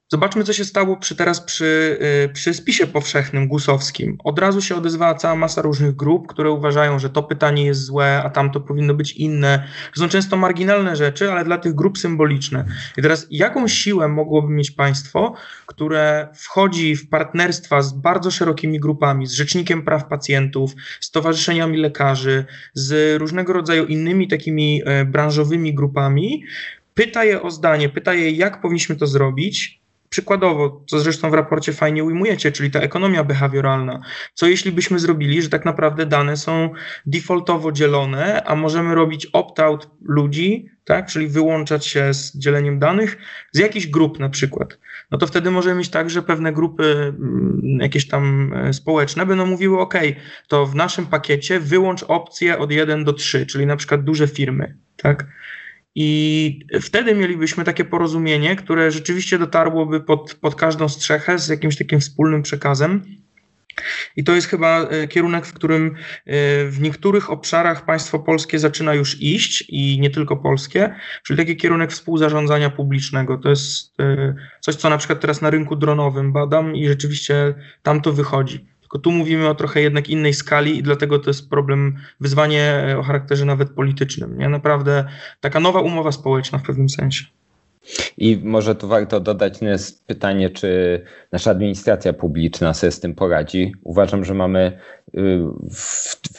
Zobaczmy, 0.09 0.43
co 0.43 0.53
się 0.53 0.65
stało 0.65 0.97
przy, 0.97 1.15
teraz 1.15 1.41
przy, 1.41 1.97
y, 2.25 2.33
przy 2.33 2.53
spisie 2.53 2.87
powszechnym 2.87 3.47
gusowskim. 3.47 4.17
Od 4.23 4.39
razu 4.39 4.61
się 4.61 4.75
odezwała 4.75 5.15
cała 5.15 5.35
masa 5.35 5.61
różnych 5.61 5.95
grup, 5.95 6.27
które 6.27 6.51
uważają, 6.51 6.99
że 6.99 7.09
to 7.09 7.23
pytanie 7.23 7.65
jest 7.65 7.83
złe, 7.83 8.21
a 8.23 8.29
tamto 8.29 8.61
powinno 8.61 8.93
być 8.93 9.11
inne. 9.11 9.67
Są 9.97 10.09
często 10.09 10.37
marginalne 10.37 10.95
rzeczy, 10.95 11.31
ale 11.31 11.45
dla 11.45 11.57
tych 11.57 11.75
grup 11.75 11.97
symboliczne. 11.97 12.65
I 12.97 13.01
teraz 13.01 13.27
jaką 13.29 13.67
siłę 13.67 14.07
mogłoby 14.07 14.53
mieć 14.53 14.71
państwo, 14.71 15.33
które 15.65 16.27
wchodzi 16.35 16.95
w 16.95 17.09
partnerstwa 17.09 17.81
z 17.81 17.93
bardzo 17.93 18.31
szerokimi 18.31 18.79
grupami, 18.79 19.27
z 19.27 19.31
Rzecznikiem 19.31 19.83
Praw 19.83 20.07
Pacjentów, 20.07 20.71
z 20.99 21.11
towarzyszeniami 21.11 21.77
lekarzy, 21.77 22.45
z 22.73 23.19
różnego 23.19 23.53
rodzaju 23.53 23.85
innymi 23.85 24.27
takimi 24.27 24.81
e, 24.85 25.05
branżowymi 25.05 25.75
grupami, 25.75 26.43
pyta 26.93 27.23
je 27.23 27.41
o 27.41 27.51
zdanie, 27.51 27.89
pyta 27.89 28.13
je, 28.13 28.31
jak 28.31 28.61
powinniśmy 28.61 28.95
to 28.95 29.07
zrobić, 29.07 29.86
Przykładowo, 30.09 30.83
co 30.87 30.99
zresztą 30.99 31.29
w 31.29 31.33
raporcie 31.33 31.73
fajnie 31.73 32.03
ujmujecie, 32.03 32.51
czyli 32.51 32.71
ta 32.71 32.79
ekonomia 32.79 33.23
behawioralna. 33.23 34.01
Co 34.33 34.47
jeśli 34.47 34.71
byśmy 34.71 34.99
zrobili, 34.99 35.41
że 35.41 35.49
tak 35.49 35.65
naprawdę 35.65 36.05
dane 36.05 36.37
są 36.37 36.69
defaultowo 37.05 37.71
dzielone, 37.71 38.43
a 38.43 38.55
możemy 38.55 38.95
robić 38.95 39.27
opt-out 39.33 39.89
ludzi, 40.01 40.69
tak, 40.85 41.07
czyli 41.07 41.27
wyłączać 41.27 41.85
się 41.85 42.13
z 42.13 42.37
dzieleniem 42.37 42.79
danych 42.79 43.17
z 43.51 43.59
jakichś 43.59 43.87
grup 43.87 44.19
na 44.19 44.29
przykład. 44.29 44.79
No 45.11 45.17
to 45.17 45.27
wtedy 45.27 45.51
możemy 45.51 45.75
mieć 45.75 45.89
tak, 45.89 46.09
że 46.09 46.21
pewne 46.21 46.53
grupy 46.53 47.13
mm, 47.19 47.77
jakieś 47.81 48.07
tam 48.07 48.53
e, 48.53 48.73
społeczne 48.73 49.25
będą 49.25 49.45
mówiły, 49.45 49.79
OK, 49.79 49.93
to 50.47 50.65
w 50.65 50.75
naszym 50.75 51.05
pakiecie 51.05 51.59
wyłącz 51.59 52.03
opcje 52.03 52.59
od 52.59 52.71
1 52.71 53.03
do 53.03 53.13
3, 53.13 53.45
czyli 53.45 53.65
na 53.65 53.75
przykład 53.75 54.03
duże 54.03 54.27
firmy, 54.27 54.77
tak? 54.97 55.25
I 55.99 56.59
wtedy 56.81 57.15
mielibyśmy 57.15 57.63
takie 57.63 57.85
porozumienie, 57.85 58.55
które 58.55 58.91
rzeczywiście 58.91 59.39
dotarłoby 59.39 60.01
pod, 60.01 60.33
pod 60.33 60.55
każdą 60.55 60.89
strzechę 60.89 61.39
z 61.39 61.47
jakimś 61.47 61.77
takim 61.77 61.99
wspólnym 61.99 62.43
przekazem. 62.43 63.03
I 64.15 64.23
to 64.23 64.35
jest 64.35 64.47
chyba 64.47 64.81
e, 64.81 65.07
kierunek, 65.07 65.45
w 65.45 65.53
którym 65.53 65.87
e, 65.87 65.95
w 66.65 66.81
niektórych 66.81 67.29
obszarach 67.29 67.85
państwo 67.85 68.19
polskie 68.19 68.59
zaczyna 68.59 68.93
już 68.93 69.21
iść 69.21 69.65
i 69.69 69.99
nie 69.99 70.09
tylko 70.09 70.37
polskie, 70.37 70.95
czyli 71.23 71.37
taki 71.37 71.57
kierunek 71.57 71.91
współzarządzania 71.91 72.69
publicznego. 72.69 73.37
To 73.37 73.49
jest 73.49 73.99
e, 73.99 74.35
coś, 74.61 74.75
co 74.75 74.89
na 74.89 74.97
przykład 74.97 75.19
teraz 75.19 75.41
na 75.41 75.49
rynku 75.49 75.75
dronowym 75.75 76.33
badam 76.33 76.75
i 76.75 76.87
rzeczywiście 76.87 77.53
tam 77.83 78.01
to 78.01 78.13
wychodzi. 78.13 78.65
Tylko 78.87 78.99
tu 78.99 79.11
mówimy 79.11 79.49
o 79.49 79.55
trochę 79.55 79.81
jednak 79.81 80.09
innej 80.09 80.33
skali 80.33 80.77
i 80.77 80.83
dlatego 80.83 81.19
to 81.19 81.29
jest 81.29 81.49
problem, 81.49 81.97
wyzwanie 82.19 82.61
e, 82.89 82.97
o 82.97 83.03
charakterze 83.03 83.45
nawet 83.45 83.69
politycznym. 83.69 84.37
Nie? 84.37 84.49
Naprawdę 84.49 85.05
taka 85.41 85.59
nowa 85.59 85.81
umowa 85.81 86.11
społeczna 86.11 86.57
w 86.57 86.63
pewnym 86.63 86.89
sensie. 86.89 87.25
I 88.17 88.41
może 88.43 88.75
tu 88.75 88.87
warto 88.87 89.19
dodać 89.19 89.61
jest 89.61 90.07
pytanie, 90.07 90.49
czy 90.49 91.01
nasza 91.31 91.51
administracja 91.51 92.13
publiczna 92.13 92.73
sobie 92.73 92.91
z 92.91 92.99
tym 92.99 93.15
poradzi. 93.15 93.73
Uważam, 93.83 94.25
że 94.25 94.33
mamy 94.33 94.79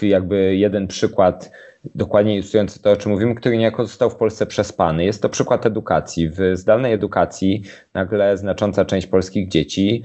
y, 0.03 0.07
jakby 0.07 0.57
jeden 0.57 0.87
przykład 0.87 1.51
dokładnie 1.95 2.35
ilustrujący 2.35 2.83
to, 2.83 2.91
o 2.91 2.97
czym 2.97 3.13
mówimy, 3.13 3.35
który 3.35 3.59
niejako 3.59 3.87
został 3.87 4.11
w 4.11 4.17
Polsce 4.17 4.47
przespany. 4.47 5.05
Jest 5.05 5.23
to 5.23 5.29
przykład 5.29 5.67
edukacji. 5.67 6.31
W 6.31 6.39
zdalnej 6.55 6.93
edukacji 6.93 7.63
nagle 7.95 8.39
znacząca 8.39 8.85
część 8.85 9.07
polskich 9.07 9.49
dzieci 9.49 10.03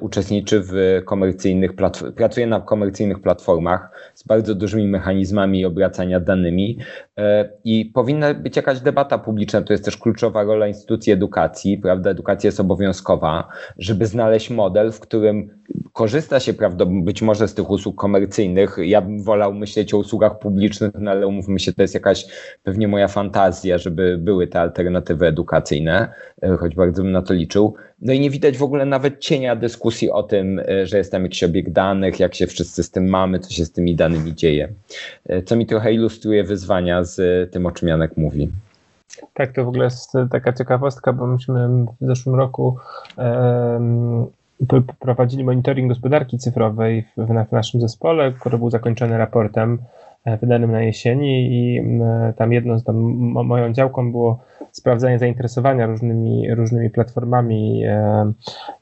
uczestniczy 0.00 0.60
w 0.60 1.02
komercyjnych, 1.04 1.72
pracuje 2.16 2.46
na 2.46 2.60
komercyjnych 2.60 3.20
platformach 3.20 3.90
z 4.14 4.22
bardzo 4.26 4.54
dużymi 4.54 4.88
mechanizmami 4.88 5.64
obracania 5.64 6.20
danymi 6.20 6.78
e, 7.18 7.48
i 7.64 7.84
powinna 7.84 8.34
być 8.34 8.56
jakaś 8.56 8.80
debata 8.80 9.18
publiczna. 9.18 9.62
To 9.62 9.72
jest 9.72 9.84
też 9.84 9.96
kluczowa 9.96 10.42
rola 10.42 10.66
instytucji 10.66 11.12
edukacji, 11.12 11.78
prawda? 11.78 12.10
Edukacja 12.10 12.48
jest 12.48 12.60
obowiązkowa, 12.60 13.48
żeby 13.78 14.06
znaleźć 14.06 14.50
model, 14.50 14.92
w 14.92 15.00
którym 15.00 15.50
korzysta 15.92 16.40
się 16.40 16.54
prawdopodobnie 16.54 17.04
być 17.04 17.22
może 17.22 17.48
z 17.48 17.54
tych 17.54 17.70
usług 17.70 17.96
komercyjnych. 17.96 18.76
Ja 18.82 19.02
bym 19.02 19.22
wolał 19.22 19.54
myśleć 19.54 19.94
o 19.94 19.98
usługach 19.98 20.38
publicznych, 20.38 20.90
no 20.98 21.10
ale 21.10 21.26
umówmy 21.26 21.58
się, 21.58 21.72
to 21.72 21.82
jest 21.82 21.94
jakaś 21.94 22.26
pewnie 22.62 22.88
moja 22.88 23.08
fantazja, 23.08 23.78
żeby 23.78 24.18
były 24.18 24.46
te 24.46 24.60
alternatywy 24.60 25.26
edukacyjne, 25.26 26.08
e, 26.42 26.56
choć 26.56 26.74
bardzo 26.74 27.02
bym 27.02 27.12
na 27.12 27.22
to 27.22 27.34
liczył. 27.34 27.74
No 28.02 28.12
i 28.12 28.20
nie 28.20 28.30
widać 28.30 28.58
w 28.58 28.62
ogóle 28.62 28.86
nawet 28.86 29.18
cienia 29.18 29.56
dyskusji 29.56 30.10
o 30.10 30.22
tym, 30.22 30.58
e, 30.58 30.86
że 30.86 30.98
jest 30.98 31.12
tam 31.12 31.22
jakiś 31.22 31.44
obieg 31.44 31.70
danych, 31.70 32.20
jak 32.20 32.34
się 32.34 32.46
wszyscy 32.46 32.82
z 32.82 32.90
tym 32.90 33.08
mamy, 33.08 33.38
co 33.38 33.50
się 33.50 33.64
z 33.64 33.72
tymi 33.72 33.94
danymi 33.94 34.34
dzieje. 34.34 34.68
E, 35.28 35.42
co 35.42 35.56
mi 35.56 35.66
trochę 35.66 35.92
ilustruje 35.92 36.44
wyzwania 36.44 37.04
z 37.04 37.52
tym, 37.52 37.66
o 37.66 37.70
czym 37.70 37.88
Janek 37.88 38.16
mówi. 38.16 38.48
Tak, 39.34 39.52
to 39.52 39.64
w 39.64 39.68
ogóle 39.68 39.84
jest 39.84 40.12
taka 40.30 40.52
ciekawostka, 40.52 41.12
bo 41.12 41.26
myśmy 41.26 41.68
w 42.00 42.06
zeszłym 42.06 42.34
roku 42.34 42.76
prowadzili 45.00 45.44
monitoring 45.44 45.88
gospodarki 45.88 46.38
cyfrowej 46.38 47.04
w, 47.16 47.26
w 47.26 47.52
naszym 47.52 47.80
zespole, 47.80 48.32
który 48.32 48.58
był 48.58 48.70
zakończony 48.70 49.18
raportem 49.18 49.78
e, 50.24 50.36
wydanym 50.36 50.72
na 50.72 50.82
jesieni 50.82 51.48
i 51.50 51.82
tam 52.36 52.52
jedną 52.52 52.78
z 52.78 52.84
tam 52.84 52.96
moją 53.44 53.72
działką 53.72 54.12
było 54.12 54.40
sprawdzanie 54.76 55.18
zainteresowania 55.18 55.86
różnymi, 55.86 56.54
różnymi 56.54 56.90
platformami 56.90 57.84
e, 57.84 58.32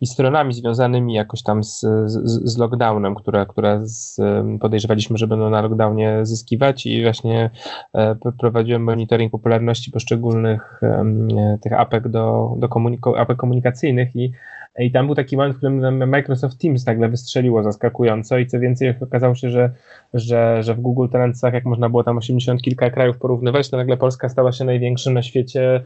i 0.01 0.07
stronami 0.07 0.55
związanymi 0.55 1.15
jakoś 1.15 1.43
tam 1.43 1.65
z, 1.65 1.81
z, 2.07 2.51
z 2.53 2.59
lockdownem, 2.59 3.15
które, 3.15 3.47
które 3.47 3.81
z, 3.83 4.21
podejrzewaliśmy, 4.61 5.19
że 5.19 5.27
będą 5.27 5.51
na 5.51 5.63
lockdownie 5.63 6.19
zyskiwać 6.23 6.87
i 6.87 7.03
właśnie 7.03 7.51
e, 7.95 8.17
prowadziłem 8.39 8.83
monitoring 8.85 9.33
popularności 9.33 9.91
poszczególnych 9.91 10.81
e, 10.83 11.59
tych 11.63 11.73
apek 11.73 12.09
do, 12.09 12.55
do 12.59 12.69
komuniko- 12.69 13.19
apek 13.19 13.37
komunikacyjnych 13.37 14.17
i 14.17 14.33
i 14.79 14.91
tam 14.91 15.07
był 15.07 15.15
taki 15.15 15.37
moment, 15.37 15.55
w 15.55 15.59
którym 15.59 16.09
Microsoft 16.11 16.61
Teams 16.61 16.87
nagle 16.87 17.09
wystrzeliło 17.09 17.63
zaskakująco 17.63 18.39
i 18.39 18.47
co 18.47 18.61
więcej 18.61 18.95
okazało 19.01 19.35
się, 19.35 19.51
że, 19.51 19.71
że, 20.15 20.63
że 20.63 20.75
w 20.75 20.81
Google 20.81 21.09
Trendsach, 21.09 21.55
jak 21.55 21.65
można 21.65 21.89
było 21.89 22.05
tam 22.05 22.19
80 22.19 22.63
kilka 22.63 22.91
krajów 22.91 23.19
porównywać, 23.19 23.71
to 23.71 23.77
nagle 23.77 23.97
Polska 23.97 24.29
stała 24.29 24.53
się 24.53 24.65
największym 24.65 25.15
na 25.15 25.23
świecie 25.23 25.85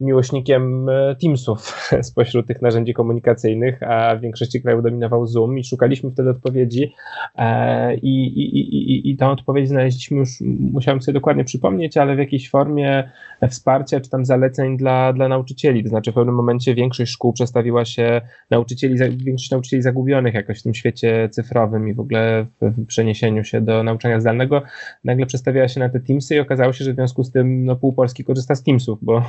miłośnikiem 0.00 0.88
e, 0.88 1.16
Teamsów 1.22 1.88
spośród 2.10 2.46
tych 2.46 2.62
narzędzi 2.62 2.94
komunikacyjnych, 2.94 3.82
a 3.82 4.16
w 4.16 4.20
większości 4.20 4.62
krajów 4.62 4.82
dominował 4.82 5.26
Zoom 5.26 5.58
i 5.58 5.64
szukaliśmy 5.64 6.10
wtedy 6.10 6.30
odpowiedzi 6.30 6.92
e, 7.38 7.94
i, 7.94 8.26
i, 8.26 8.58
i, 8.58 9.10
i 9.10 9.16
tą 9.16 9.30
odpowiedź 9.30 9.68
znaleźliśmy 9.68 10.18
już, 10.18 10.30
musiałem 10.72 11.02
sobie 11.02 11.14
dokładnie 11.14 11.44
przypomnieć, 11.44 11.96
ale 11.96 12.16
w 12.16 12.18
jakiejś 12.18 12.50
formie 12.50 13.10
wsparcia 13.48 14.00
czy 14.00 14.10
tam 14.10 14.24
zaleceń 14.24 14.76
dla, 14.76 15.12
dla 15.12 15.28
nauczycieli, 15.28 15.82
to 15.82 15.88
znaczy 15.88 16.12
w 16.12 16.14
pewnym 16.14 16.34
momencie 16.34 16.74
większość 16.74 17.12
szkół 17.12 17.32
przestawiła 17.32 17.84
się 17.84 18.20
nauczycieli, 18.50 18.96
większość 19.16 19.50
nauczycieli 19.50 19.82
zagubionych 19.82 20.34
jakoś 20.34 20.60
w 20.60 20.62
tym 20.62 20.74
świecie 20.74 21.28
cyfrowym 21.32 21.88
i 21.88 21.94
w 21.94 22.00
ogóle 22.00 22.46
w 22.60 22.86
przeniesieniu 22.86 23.44
się 23.44 23.60
do 23.60 23.82
nauczania 23.82 24.20
zdalnego, 24.20 24.62
nagle 25.04 25.26
przestawiała 25.26 25.68
się 25.68 25.80
na 25.80 25.88
te 25.88 26.00
Teamsy 26.00 26.34
i 26.34 26.40
okazało 26.40 26.72
się, 26.72 26.84
że 26.84 26.92
w 26.92 26.94
związku 26.94 27.24
z 27.24 27.32
tym 27.32 27.64
no, 27.64 27.76
pół 27.76 27.92
Polski 27.92 28.24
korzysta 28.24 28.54
z 28.54 28.62
Teamsów, 28.62 28.98
bo, 29.02 29.22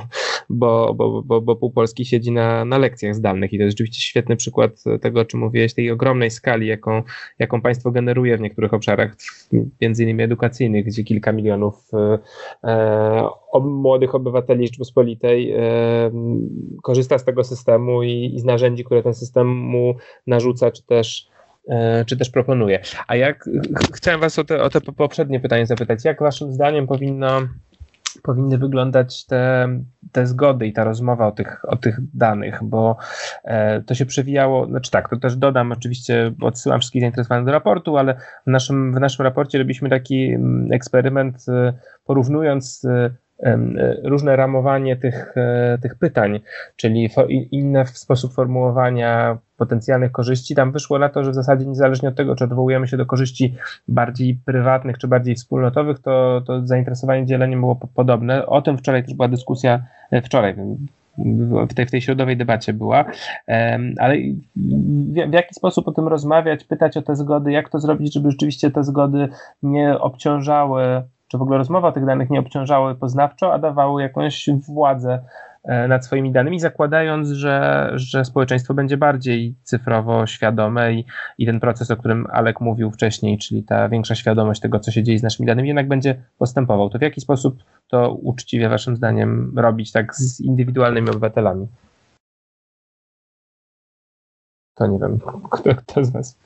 bo, 0.50 0.94
bo, 0.94 1.22
bo, 1.22 1.40
bo 1.40 1.56
pół 1.56 1.70
Polski 1.70 2.04
siedzi 2.04 2.32
na, 2.32 2.64
na 2.64 2.78
lekcjach 2.78 3.14
zdalnych 3.14 3.52
i 3.52 3.58
to 3.58 3.64
jest 3.64 3.72
rzeczywiście 3.72 4.02
świetny 4.02 4.36
przykład 4.36 4.70
tego, 5.00 5.20
o 5.20 5.24
czym 5.24 5.40
mówiłeś, 5.40 5.74
tej 5.74 5.90
ogromnej 5.90 6.30
skali, 6.30 6.66
jaką, 6.66 7.02
jaką 7.38 7.60
państwo 7.60 7.90
generuje 7.90 8.36
w 8.36 8.40
niektórych 8.40 8.74
obszarach, 8.74 9.16
między 9.80 10.02
innymi 10.02 10.22
edukacyjnych, 10.22 10.86
gdzie 10.86 11.04
kilka 11.04 11.32
milionów 11.32 11.90
e, 11.94 13.28
młodych 13.60 14.14
obywateli 14.14 14.66
Rzeczypospolitej 14.66 15.52
e, 15.52 15.60
korzysta 16.82 17.18
z 17.18 17.24
tego 17.24 17.44
systemu 17.44 18.02
i, 18.02 18.34
i 18.34 18.40
z 18.40 18.44
narzędzi, 18.44 18.84
które 18.92 19.02
ten 19.02 19.14
system 19.14 19.48
mu 19.48 19.94
narzuca, 20.26 20.70
czy 20.70 20.82
też 20.82 21.28
e, 21.68 22.04
czy 22.04 22.16
też 22.16 22.30
proponuje. 22.30 22.80
A 23.06 23.16
jak 23.16 23.48
chciałem 23.94 24.20
Was 24.20 24.38
o 24.38 24.44
te, 24.44 24.62
o 24.62 24.70
te 24.70 24.80
poprzednie 24.80 25.40
pytanie 25.40 25.66
zapytać, 25.66 26.04
jak 26.04 26.20
Waszym 26.20 26.52
zdaniem 26.52 26.86
powinno, 26.86 27.40
powinny 28.22 28.58
wyglądać 28.58 29.26
te, 29.26 29.68
te 30.12 30.26
zgody 30.26 30.66
i 30.66 30.72
ta 30.72 30.84
rozmowa 30.84 31.26
o 31.26 31.32
tych, 31.32 31.64
o 31.68 31.76
tych 31.76 31.98
danych, 32.14 32.60
bo 32.62 32.96
e, 33.44 33.82
to 33.82 33.94
się 33.94 34.06
przewijało, 34.06 34.66
znaczy 34.66 34.90
tak, 34.90 35.10
to 35.10 35.16
też 35.16 35.36
dodam 35.36 35.72
oczywiście, 35.72 36.32
odsyłam 36.40 36.80
wszystkich 36.80 37.02
zainteresowanych 37.02 37.46
do 37.46 37.52
raportu, 37.52 37.96
ale 37.96 38.14
w 38.46 38.50
naszym, 38.50 38.94
w 38.94 39.00
naszym 39.00 39.24
raporcie 39.24 39.58
robiliśmy 39.58 39.90
taki 39.90 40.24
mm, 40.24 40.72
eksperyment, 40.72 41.44
e, 41.48 41.72
porównując 42.04 42.86
różne 44.04 44.36
ramowanie 44.36 44.96
tych, 44.96 45.32
e, 45.36 45.78
tych 45.82 45.94
pytań, 45.94 46.40
czyli 46.76 47.10
inny 47.50 47.86
sposób 47.86 48.34
formułowania 48.34 49.38
potencjalnych 49.56 50.12
korzyści. 50.12 50.54
Tam 50.54 50.72
wyszło 50.72 50.98
na 50.98 51.08
to, 51.08 51.24
że 51.24 51.30
w 51.30 51.34
zasadzie 51.34 51.66
niezależnie 51.66 52.08
od 52.08 52.14
tego, 52.14 52.36
czy 52.36 52.44
odwołujemy 52.44 52.88
się 52.88 52.96
do 52.96 53.06
korzyści 53.06 53.54
bardziej 53.88 54.40
prywatnych, 54.44 54.98
czy 54.98 55.08
bardziej 55.08 55.34
wspólnotowych, 55.34 55.98
to, 55.98 56.42
to 56.46 56.66
zainteresowanie 56.66 57.26
dzieleniem 57.26 57.60
było 57.60 57.76
podobne. 57.94 58.46
O 58.46 58.62
tym 58.62 58.78
wczoraj 58.78 59.04
też 59.04 59.14
była 59.14 59.28
dyskusja, 59.28 59.82
e, 60.10 60.22
wczoraj 60.22 60.56
w 61.68 61.74
tej, 61.74 61.86
w 61.86 61.90
tej 61.90 62.00
środowej 62.00 62.36
debacie 62.36 62.72
była, 62.72 63.04
ale 63.98 64.16
w, 64.56 65.30
w, 65.30 65.32
jaki 65.32 65.54
sposób 65.54 65.88
o 65.88 65.92
tym 65.92 66.08
rozmawiać, 66.08 66.64
pytać 66.64 66.96
o 66.96 67.02
te 67.02 67.16
zgody, 67.16 67.52
jak 67.52 67.68
to 67.68 67.78
zrobić, 67.78 68.14
żeby 68.14 68.30
rzeczywiście 68.30 68.70
te 68.70 68.84
zgody 68.84 69.28
nie 69.62 69.98
obciążały 69.98 71.02
czy 71.32 71.38
w 71.38 71.42
ogóle 71.42 71.58
rozmowa 71.58 71.92
tych 71.92 72.06
danych 72.06 72.30
nie 72.30 72.40
obciążały 72.40 72.94
poznawczo, 72.94 73.52
a 73.52 73.58
dawały 73.58 74.02
jakąś 74.02 74.50
władzę 74.68 75.22
e, 75.64 75.88
nad 75.88 76.04
swoimi 76.04 76.32
danymi, 76.32 76.60
zakładając, 76.60 77.28
że, 77.28 77.90
że 77.94 78.24
społeczeństwo 78.24 78.74
będzie 78.74 78.96
bardziej 78.96 79.54
cyfrowo 79.62 80.26
świadome 80.26 80.92
i, 80.92 81.04
i 81.38 81.46
ten 81.46 81.60
proces, 81.60 81.90
o 81.90 81.96
którym 81.96 82.26
Alek 82.32 82.60
mówił 82.60 82.90
wcześniej, 82.90 83.38
czyli 83.38 83.62
ta 83.62 83.88
większa 83.88 84.14
świadomość 84.14 84.60
tego, 84.60 84.80
co 84.80 84.90
się 84.90 85.02
dzieje 85.02 85.18
z 85.18 85.22
naszymi 85.22 85.46
danymi, 85.46 85.68
jednak 85.68 85.88
będzie 85.88 86.22
postępował. 86.38 86.90
To 86.90 86.98
w 86.98 87.02
jaki 87.02 87.20
sposób 87.20 87.62
to 87.88 88.12
uczciwie, 88.12 88.68
Waszym 88.68 88.96
zdaniem, 88.96 89.52
robić 89.56 89.92
tak 89.92 90.14
z 90.14 90.40
indywidualnymi 90.40 91.10
obywatelami? 91.10 91.66
To 94.74 94.86
nie 94.86 94.98
wiem, 94.98 95.18
kto, 95.50 95.74
kto 95.74 96.04
z 96.04 96.10
Was. 96.10 96.38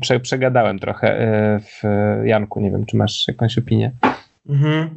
Prze, 0.00 0.20
przegadałem 0.20 0.78
trochę 0.78 1.20
e, 1.20 1.60
w 1.60 1.82
Janku, 2.24 2.60
nie 2.60 2.70
wiem, 2.70 2.86
czy 2.86 2.96
masz 2.96 3.28
jakąś 3.28 3.58
opinię. 3.58 3.92
Mhm. 4.48 4.90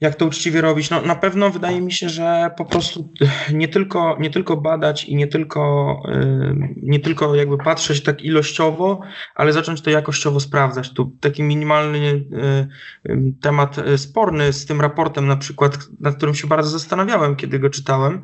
Jak 0.00 0.14
to 0.14 0.26
uczciwie 0.26 0.60
robić? 0.60 0.90
No, 0.90 1.02
na 1.02 1.14
pewno 1.14 1.50
wydaje 1.50 1.80
mi 1.80 1.92
się, 1.92 2.08
że 2.08 2.50
po 2.56 2.64
prostu 2.64 3.12
nie 3.52 3.68
tylko, 3.68 4.16
nie 4.20 4.30
tylko 4.30 4.56
badać 4.56 5.04
i 5.04 5.16
nie 5.16 5.26
tylko, 5.26 5.96
y, 6.08 6.74
nie 6.82 7.00
tylko 7.00 7.34
jakby 7.34 7.58
patrzeć 7.58 8.02
tak 8.02 8.22
ilościowo, 8.22 9.00
ale 9.34 9.52
zacząć 9.52 9.80
to 9.80 9.90
jakościowo 9.90 10.40
sprawdzać. 10.40 10.92
Tu 10.94 11.16
taki 11.20 11.42
minimalny 11.42 11.98
y, 11.98 12.68
y, 13.10 13.32
temat 13.40 13.76
sporny 13.96 14.52
z 14.52 14.66
tym 14.66 14.80
raportem, 14.80 15.26
na 15.26 15.36
przykład, 15.36 15.78
nad 16.00 16.16
którym 16.16 16.34
się 16.34 16.46
bardzo 16.46 16.70
zastanawiałem, 16.70 17.36
kiedy 17.36 17.58
go 17.58 17.70
czytałem. 17.70 18.22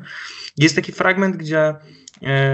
Jest 0.57 0.75
taki 0.75 0.91
fragment, 0.91 1.37
gdzie 1.37 1.75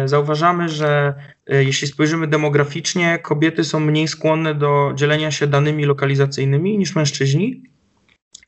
zauważamy, 0.05 0.69
że 0.69 1.13
jeśli 1.47 1.87
spojrzymy 1.87 2.27
demograficznie, 2.27 3.19
kobiety 3.19 3.63
są 3.63 3.79
mniej 3.79 4.07
skłonne 4.07 4.55
do 4.55 4.91
dzielenia 4.95 5.31
się 5.31 5.47
danymi 5.47 5.85
lokalizacyjnymi 5.85 6.77
niż 6.77 6.95
mężczyźni. 6.95 7.72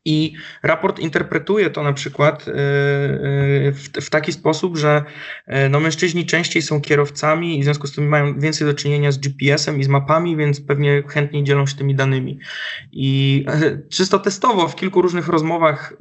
I 0.06 0.34
raport 0.64 1.00
interpretuje 1.00 1.70
to 1.70 1.84
na 1.84 1.94
przykład 1.94 2.48
y, 2.48 2.52
y, 2.52 3.72
w, 3.72 3.90
w, 4.02 4.10
taki 4.10 4.34
sposób, 4.34 4.78
że 4.78 5.04
y, 5.48 5.70
no, 5.70 5.80
mężczyźni 5.80 6.26
częściej 6.26 6.62
są 6.62 6.82
kierowcami 6.82 7.58
i 7.58 7.62
w 7.62 7.64
związku 7.64 7.88
z 7.88 7.92
tym 7.92 8.08
mają 8.08 8.40
więcej 8.40 8.68
do 8.68 8.74
czynienia 8.74 9.12
z 9.12 9.18
GPS-em 9.18 9.80
i 9.80 9.84
z 9.84 9.88
mapami, 9.88 10.38
więc 10.38 10.62
pewnie 10.62 11.04
chętniej 11.08 11.44
dzielą 11.44 11.66
się 11.66 11.76
tymi 11.76 11.96
danymi. 11.96 12.40
I 12.92 13.46
czysto 13.96 14.20
testowo 14.20 14.68
w 14.68 14.76
kilku 14.76 15.02
różnych 15.02 15.28
rozmowach 15.28 15.94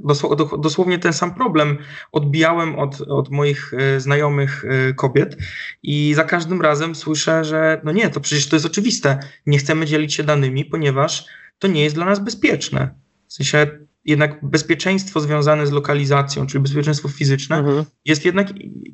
dosłownie 0.59 0.99
ten 0.99 1.13
sam 1.13 1.35
problem 1.35 1.79
odbijałem 2.13 2.79
od, 2.79 3.01
od 3.01 3.31
moich 3.31 3.73
znajomych 3.99 4.65
kobiet 4.97 5.37
i 5.83 6.15
za 6.15 6.25
każdym 6.25 6.63
razem 6.63 6.95
słyszę, 6.95 7.45
że 7.45 7.81
no 7.85 7.93
nie, 7.93 8.11
to 8.11 8.21
przecież 8.21 8.49
to 8.49 8.57
jest 8.57 8.67
oczywiste. 8.67 9.19
Nie 9.47 9.59
chcemy 9.59 9.87
dzielić 9.87 10.15
się 10.15 10.23
danymi, 10.23 10.65
ponieważ 10.65 11.27
to 11.59 11.69
nie 11.69 11.85
jest 11.85 11.95
dla 11.95 12.05
nas 12.05 12.25
bezpieczne. 12.25 12.95
W 13.29 13.33
sensie 13.33 13.85
jednak 14.05 14.39
bezpieczeństwo 14.43 15.21
związane 15.21 15.67
z 15.67 15.73
lokalizacją, 15.73 16.47
czyli 16.47 16.63
bezpieczeństwo 16.63 17.09
fizyczne, 17.09 17.59
mhm. 17.59 17.85
jest 18.05 18.25
jednak 18.25 18.49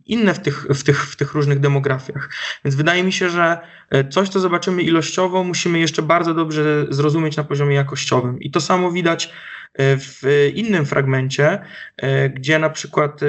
inne 0.06 0.34
w 0.34 0.38
tych, 0.40 0.66
w, 0.74 0.82
tych, 0.82 1.06
w 1.06 1.16
tych 1.16 1.34
różnych 1.34 1.60
demografiach. 1.60 2.30
Więc 2.64 2.74
wydaje 2.74 3.04
mi 3.04 3.12
się, 3.12 3.30
że 3.30 3.58
e, 3.90 4.08
coś, 4.08 4.28
co 4.28 4.40
zobaczymy 4.40 4.82
ilościowo, 4.82 5.44
musimy 5.44 5.78
jeszcze 5.78 6.02
bardzo 6.02 6.34
dobrze 6.34 6.86
zrozumieć 6.90 7.36
na 7.36 7.44
poziomie 7.44 7.74
jakościowym. 7.74 8.40
I 8.40 8.50
to 8.50 8.60
samo 8.60 8.92
widać 8.92 9.32
w 9.78 10.50
innym 10.54 10.86
fragmencie, 10.86 11.58
e, 11.96 12.30
gdzie 12.30 12.58
na 12.58 12.70
przykład 12.70 13.20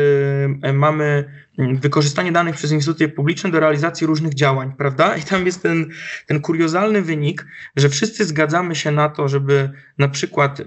mamy 0.73 1.41
wykorzystanie 1.57 2.31
danych 2.31 2.55
przez 2.55 2.71
instytucje 2.71 3.09
publiczne 3.09 3.51
do 3.51 3.59
realizacji 3.59 4.07
różnych 4.07 4.33
działań, 4.33 4.73
prawda? 4.77 5.15
I 5.17 5.21
tam 5.21 5.45
jest 5.45 5.63
ten, 5.63 5.89
ten 6.27 6.41
kuriozalny 6.41 7.01
wynik, 7.01 7.45
że 7.75 7.89
wszyscy 7.89 8.25
zgadzamy 8.25 8.75
się 8.75 8.91
na 8.91 9.09
to, 9.09 9.27
żeby 9.27 9.69
na 9.97 10.07
przykład 10.07 10.61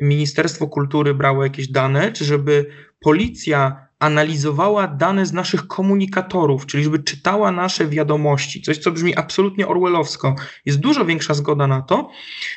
Ministerstwo 0.00 0.66
Kultury 0.66 1.14
brało 1.14 1.44
jakieś 1.44 1.68
dane, 1.68 2.12
czy 2.12 2.24
żeby 2.24 2.66
policja 3.00 3.85
analizowała 3.98 4.86
dane 4.86 5.26
z 5.26 5.32
naszych 5.32 5.66
komunikatorów, 5.66 6.66
czyli 6.66 6.84
żeby 6.84 6.98
czytała 6.98 7.52
nasze 7.52 7.86
wiadomości, 7.86 8.62
coś 8.62 8.78
co 8.78 8.90
brzmi 8.90 9.16
absolutnie 9.16 9.68
orwellowsko. 9.68 10.34
Jest 10.64 10.78
dużo 10.78 11.04
większa 11.04 11.34
zgoda 11.34 11.66
na 11.66 11.82
to, 11.82 12.10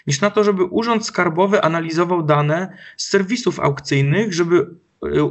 niż 0.08 0.22
na 0.22 0.30
to, 0.30 0.44
żeby 0.44 0.64
Urząd 0.64 1.06
Skarbowy 1.06 1.62
analizował 1.62 2.24
dane 2.24 2.78
z 2.98 3.10
serwisów 3.10 3.60
aukcyjnych, 3.60 4.34
żeby 4.34 4.76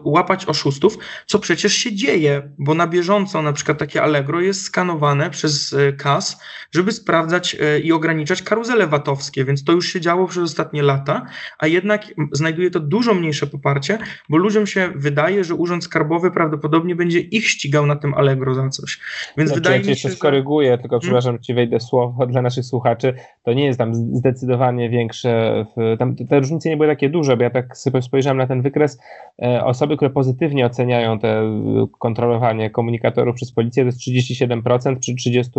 łapać 0.05 0.47
oszustów, 0.47 0.99
co 1.27 1.39
przecież 1.39 1.73
się 1.73 1.95
dzieje, 1.95 2.51
bo 2.59 2.75
na 2.75 2.87
bieżąco 2.87 3.43
na 3.43 3.53
przykład 3.53 3.79
takie 3.79 4.03
Allegro 4.03 4.41
jest 4.41 4.63
skanowane 4.63 5.31
przez 5.31 5.77
KAS, 5.99 6.33
y, 6.33 6.37
żeby 6.75 6.93
sprawdzać 6.93 7.55
y, 7.77 7.81
i 7.81 7.93
ograniczać 7.93 8.43
karuzele 8.43 8.87
VAT-owskie, 8.87 9.45
więc 9.45 9.65
to 9.65 9.73
już 9.73 9.93
się 9.93 10.01
działo 10.01 10.27
przez 10.27 10.43
ostatnie 10.43 10.83
lata, 10.83 11.27
a 11.59 11.67
jednak 11.67 12.07
znajduje 12.33 12.71
to 12.71 12.81
dużo 12.81 13.15
mniejsze 13.15 13.47
poparcie, 13.47 13.99
bo 14.29 14.37
ludziom 14.37 14.67
się 14.67 14.93
wydaje, 14.97 15.45
że 15.45 15.55
Urząd 15.55 15.85
Skarbowy 15.85 16.31
prawdopodobnie 16.31 16.97
będzie 16.97 17.21
ich 17.21 17.49
ścigał 17.49 17.87
na 17.87 17.97
tym 17.97 18.15
Allegro 18.15 18.55
za 18.55 18.69
coś. 18.69 19.01
Więc 19.37 19.51
znaczy, 19.51 19.61
wydaje 19.61 19.81
ja 19.83 19.89
mi 19.89 19.97
się, 19.97 20.09
że... 20.09 20.15
skoryguję, 20.15 20.79
tylko 20.79 20.89
hmm? 20.89 21.01
przepraszam, 21.01 21.39
ci 21.39 21.55
wejdę 21.55 21.81
słowo 21.81 22.27
dla 22.33 22.43
naszych 22.43 22.65
słuchaczy, 22.65 23.15
to 23.43 23.53
nie 23.53 23.67
jest 23.67 23.79
tam 23.79 23.95
zdecydowanie 23.95 24.91
większe, 24.91 25.65
tam 25.99 26.17
te 26.17 26.39
różnice 26.39 26.69
nie 26.69 26.77
były 26.77 26.89
takie 26.89 27.09
duże, 27.09 27.37
bo 27.37 27.43
ja 27.43 27.51
tak 27.51 27.77
sobie 27.77 28.03
spojrzałem 28.03 28.39
na 28.39 28.47
ten 28.47 28.63
wykres, 28.63 28.99
e, 29.43 29.58
osoby, 29.65 29.97
które 29.97 30.11
pozytywnie 30.11 30.67
oceniają 30.67 31.19
te 31.19 31.43
kontrolowanie 31.99 32.71
komunikatorów 32.71 33.37
przez 33.37 33.53
policję, 33.53 33.83
to 33.83 33.87
jest 33.87 33.99
37% 33.99 34.99
przy 34.99 35.15
30 35.15 35.51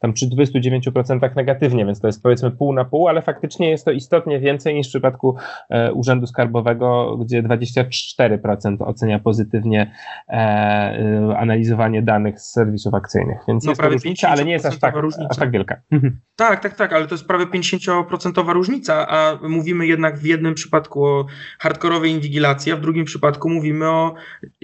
tam 0.00 0.12
przy 0.12 0.26
29% 0.26 1.36
negatywnie, 1.36 1.86
więc 1.86 2.00
to 2.00 2.06
jest 2.06 2.22
powiedzmy 2.22 2.50
pół 2.50 2.72
na 2.72 2.84
pół, 2.84 3.08
ale 3.08 3.22
faktycznie 3.22 3.70
jest 3.70 3.84
to 3.84 3.90
istotnie 3.90 4.40
więcej 4.40 4.74
niż 4.74 4.86
w 4.86 4.90
przypadku 4.90 5.36
e, 5.70 5.92
Urzędu 5.92 6.26
Skarbowego, 6.26 7.16
gdzie 7.16 7.42
24% 7.42 8.76
ocenia 8.80 9.18
pozytywnie 9.18 9.94
e, 10.28 10.32
e, 10.32 11.38
analizowanie 11.38 12.02
danych 12.02 12.40
z 12.40 12.52
serwisów 12.52 12.94
akcyjnych. 12.94 13.38
Więc 13.48 13.64
no, 13.64 13.70
jest 13.70 13.80
to 13.80 13.88
różnica, 13.88 14.28
ale 14.28 14.44
nie 14.44 14.52
jest 14.52 14.66
aż 14.66 14.78
tak, 14.78 14.94
aż 15.30 15.36
tak 15.36 15.50
wielka. 15.50 15.80
Tak, 16.36 16.60
tak, 16.60 16.74
tak, 16.74 16.92
ale 16.92 17.06
to 17.06 17.14
jest 17.14 17.26
prawie 17.26 17.46
50% 17.46 18.52
różnica, 18.52 19.08
a 19.08 19.38
mówimy 19.48 19.86
jednak 19.86 20.18
w 20.18 20.24
jednym 20.24 20.54
przypadku 20.54 21.06
o 21.06 21.26
hardkorowej 21.58 22.10
inwigilacji, 22.10 22.72
a 22.72 22.76
w 22.76 22.80
drugim 22.80 23.04
przypadku 23.04 23.50
mówimy 23.50 23.88
o 23.88 24.14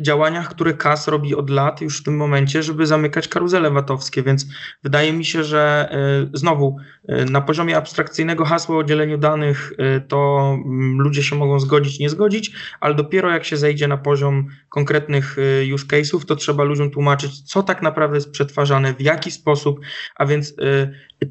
działaniach, 0.03 0.49
które 0.49 0.75
KAS 0.75 1.09
robi 1.09 1.35
od 1.35 1.51
lat 1.51 1.81
już 1.81 2.01
w 2.01 2.05
tym 2.05 2.17
momencie, 2.17 2.63
żeby 2.63 2.87
zamykać 2.87 3.29
karuzele 3.29 3.71
VAT-owskie, 3.71 4.23
więc 4.23 4.47
wydaje 4.83 5.13
mi 5.13 5.26
się, 5.27 5.45
że 5.45 5.89
y, 6.35 6.39
znowu 6.39 6.77
y, 7.11 7.25
na 7.25 7.41
poziomie 7.41 7.77
abstrakcyjnego 7.77 8.45
hasła 8.45 8.77
o 8.77 8.85
dzieleniu 8.85 9.19
danych 9.19 9.73
y, 9.73 10.01
to 10.09 10.51
mm, 10.65 11.01
ludzie 11.01 11.23
się 11.23 11.37
mogą 11.37 11.61
zgodzić, 11.61 11.99
nie 11.99 12.11
zgodzić, 12.11 12.53
ale 12.81 12.95
dopiero 12.95 13.31
jak 13.31 13.45
się 13.45 13.57
zejdzie 13.57 13.89
na 13.89 13.97
poziom 13.97 14.47
konkretnych 14.69 15.37
use 15.75 15.87
case'ów, 15.87 16.25
to 16.25 16.37
trzeba 16.37 16.65
ludziom 16.65 16.91
tłumaczyć, 16.91 17.43
co 17.43 17.63
tak 17.63 17.83
naprawdę 17.83 18.17
jest 18.17 18.31
przetwarzane, 18.31 18.95
w 18.95 19.01
jaki 19.01 19.31
sposób, 19.31 19.81
a 20.17 20.27
więc 20.27 20.55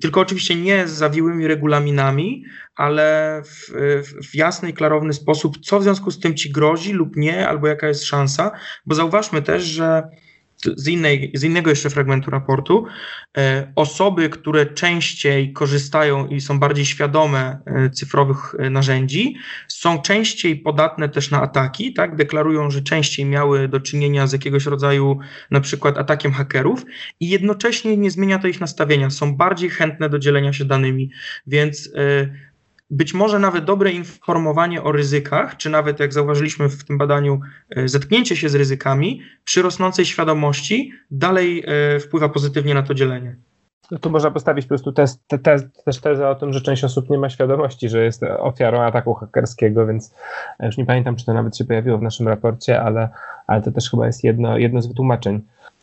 tylko 0.02 0.22
oczywiście 0.22 0.56
nie 0.56 0.88
z 0.88 0.92
zawiłymi 0.92 1.48
regulaminami, 1.48 2.44
ale 2.76 3.42
w, 3.46 3.72
w, 4.32 4.36
jasny 4.36 4.70
i 4.70 4.74
klarowny 4.74 5.14
sposób, 5.14 5.58
co 5.58 5.80
w 5.80 5.84
związku 5.84 6.12
z 6.12 6.20
tym 6.20 6.36
ci 6.36 6.52
grozi 6.52 6.94
lub 6.94 7.16
nie, 7.16 7.48
albo 7.48 7.68
jaka 7.68 7.88
jest 7.88 8.06
szansa, 8.06 8.52
bo 8.86 8.96
zauważmy 8.96 9.42
też, 9.42 9.64
że 9.64 10.04
z, 10.76 10.88
innej, 10.88 11.32
z 11.34 11.44
innego 11.44 11.70
jeszcze 11.70 11.90
fragmentu 11.90 12.32
raportu, 12.32 12.86
e, 13.38 13.72
osoby, 13.76 14.30
które 14.30 14.66
częściej 14.66 15.54
korzystają 15.54 16.28
i 16.28 16.42
są 16.42 16.60
bardziej 16.60 16.86
świadome 16.86 17.60
e, 17.66 17.90
cyfrowych 17.90 18.56
e, 18.60 18.70
narzędzi, 18.70 19.36
są 19.68 20.02
częściej 20.02 20.56
podatne 20.56 21.10
też 21.10 21.32
na 21.32 21.42
ataki, 21.42 21.94
tak? 21.94 22.16
Deklarują, 22.16 22.72
że 22.72 22.82
częściej 22.82 23.26
miały 23.26 23.68
do 23.68 23.80
czynienia 23.80 24.28
z 24.28 24.34
jakiegoś 24.34 24.66
rodzaju 24.66 25.20
na 25.52 25.62
przykład 25.62 25.98
atakiem 25.98 26.32
hakerów 26.32 26.86
i 27.20 27.30
jednocześnie 27.30 27.98
nie 27.98 28.12
zmienia 28.12 28.40
to 28.40 28.48
ich 28.48 28.62
nastawienia, 28.62 29.10
są 29.10 29.36
bardziej 29.36 29.70
chętne 29.70 30.10
do 30.10 30.20
dzielenia 30.20 30.54
się 30.54 30.66
danymi, 30.66 31.12
więc 31.48 31.90
być 32.90 33.14
może 33.14 33.40
nawet 33.40 33.66
dobre 33.66 33.92
informowanie 33.92 34.84
o 34.84 34.92
ryzykach, 34.92 35.58
czy 35.58 35.70
nawet 35.70 36.00
jak 36.00 36.14
zauważyliśmy 36.14 36.70
w 36.70 36.84
tym 36.84 36.98
badaniu, 36.98 37.40
e, 37.70 37.88
zetknięcie 37.88 38.36
się 38.36 38.50
z 38.50 38.56
ryzykami 38.56 39.22
przy 39.44 39.62
rosnącej 39.62 40.06
świadomości 40.06 40.92
dalej 41.12 41.64
e, 41.68 42.00
wpływa 42.00 42.30
pozytywnie 42.30 42.74
na 42.74 42.84
to 42.84 42.94
dzielenie. 42.94 43.36
No 43.92 44.00
tu 44.00 44.10
można 44.10 44.32
postawić 44.32 44.66
po 44.66 44.70
prostu 44.70 44.92
test, 44.92 45.28
te, 45.28 45.38
te, 45.38 45.58
też 45.86 46.00
tezę 46.00 46.30
o 46.30 46.36
tym, 46.36 46.54
że 46.54 46.62
część 46.62 46.84
osób 46.84 47.10
nie 47.10 47.18
ma 47.18 47.30
świadomości, 47.30 47.90
że 47.90 48.04
jest 48.04 48.24
ofiarą 48.24 48.82
ataku 48.82 49.14
hakerskiego, 49.14 49.86
więc 49.88 50.14
już 50.60 50.78
nie 50.78 50.86
pamiętam, 50.86 51.16
czy 51.16 51.26
to 51.26 51.34
nawet 51.34 51.58
się 51.58 51.66
pojawiło 51.66 51.98
w 51.98 52.02
naszym 52.02 52.28
raporcie, 52.28 52.82
ale, 52.82 53.10
ale 53.48 53.62
to 53.62 53.72
też 53.72 53.90
chyba 53.90 54.08
jest 54.08 54.24
jedno, 54.24 54.58
jedno 54.58 54.82
z 54.82 54.88
wytłumaczeń. 54.88 55.42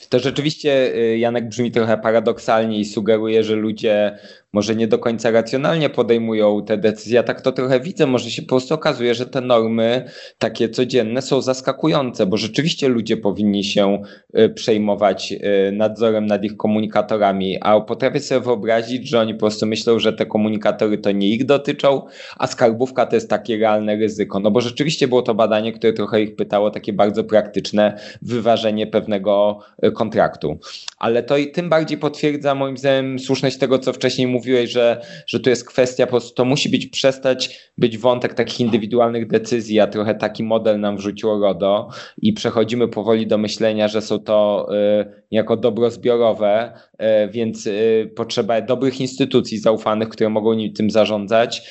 To 0.09 0.19
rzeczywiście, 0.19 0.95
y, 0.97 1.19
Janek, 1.19 1.49
brzmi 1.49 1.73
trochę 1.73 1.99
paradoksalnie 1.99 2.79
i 2.79 2.85
sugeruje, 2.85 3.45
że 3.45 3.57
ludzie 3.57 4.19
może 4.53 4.77
nie 4.77 4.89
do 4.89 4.99
końca 4.99 5.31
racjonalnie 5.31 5.91
podejmują 5.91 6.65
te 6.65 6.77
decyzje. 6.77 7.15
Ja 7.15 7.23
tak 7.23 7.41
to 7.41 7.53
trochę 7.53 7.81
widzę, 7.81 8.07
może 8.07 8.31
się 8.31 8.43
po 8.43 8.49
prostu 8.49 8.75
okazuje, 8.75 9.15
że 9.15 9.27
te 9.27 9.41
normy 9.41 10.05
takie 10.39 10.69
codzienne 10.69 11.23
są 11.23 11.41
zaskakujące, 11.41 12.27
bo 12.27 12.37
rzeczywiście 12.37 12.89
ludzie 12.89 13.17
powinni 13.17 13.65
się 13.65 14.03
y, 14.39 14.49
przejmować 14.49 15.33
y, 15.33 15.73
nadzorem 15.73 16.27
nad 16.27 16.45
ich 16.45 16.57
komunikatorami, 16.57 17.59
a 17.61 17.81
potrafię 17.81 18.21
sobie 18.21 18.41
wyobrazić, 18.41 19.09
że 19.09 19.21
oni 19.21 19.35
po 19.35 19.41
prostu 19.41 19.67
myślą, 19.67 19.99
że 19.99 20.13
te 20.13 20.27
komunikatory 20.27 20.99
to 20.99 21.13
nie 21.13 21.29
ich 21.29 21.45
dotyczą, 21.45 22.03
a 22.37 22.47
skarbówka 22.47 23.07
to 23.07 23.17
jest 23.17 23.31
takie 23.31 23.59
realne 23.59 23.97
ryzyko. 23.97 24.41
No 24.41 24.51
bo 24.51 24.61
rzeczywiście 24.61 25.09
było 25.09 25.23
to 25.23 25.35
badanie, 25.35 25.73
które 25.73 25.93
trochę 25.93 26.23
ich 26.23 26.37
pytało, 26.37 26.71
takie 26.71 26.93
bardzo 26.93 27.25
praktyczne 27.25 27.99
wyważenie 28.23 28.87
pewnego 28.87 29.59
y, 29.85 29.93
kontraktu. 29.93 30.59
Ale 30.99 31.23
to 31.23 31.37
i 31.37 31.53
tym 31.53 31.69
bardziej 31.69 31.99
potwierdza 31.99 32.55
moim 32.55 32.77
zdaniem 32.77 33.19
słuszność 33.19 33.57
tego, 33.57 33.79
co 33.79 33.93
wcześniej 33.93 34.27
mówiłem, 34.27 34.42
mówiłeś, 34.43 34.71
że, 34.71 35.01
że 35.27 35.41
tu 35.41 35.51
jest 35.51 35.69
kwestia, 35.69 36.07
po 36.07 36.11
prostu 36.11 36.35
to 36.35 36.45
musi 36.45 36.69
być 36.69 36.87
przestać 36.87 37.73
być 37.79 37.99
wątek 37.99 38.35
takich 38.35 38.61
indywidualnych 38.61 39.27
decyzji, 39.27 39.81
a 39.81 39.87
trochę 39.87 40.15
taki 40.15 40.43
model 40.43 40.81
nam 40.81 40.97
wrzuciło 40.97 41.39
RODO 41.39 41.89
i 42.23 42.33
przechodzimy 42.33 42.89
powoli 42.89 43.27
do 43.27 43.39
myślenia, 43.39 43.89
że 43.89 44.03
są 44.03 44.19
to 44.19 44.69
y, 45.01 45.23
jako 45.31 45.57
dobro 45.57 45.91
zbiorowe, 45.91 46.73
y, 46.93 47.29
więc 47.31 47.67
y, 47.67 48.11
potrzeba 48.17 48.61
dobrych 48.61 49.01
instytucji 49.01 49.59
zaufanych, 49.59 50.09
które 50.09 50.31
mogą 50.31 50.57
tym 50.77 50.91
zarządzać 50.91 51.63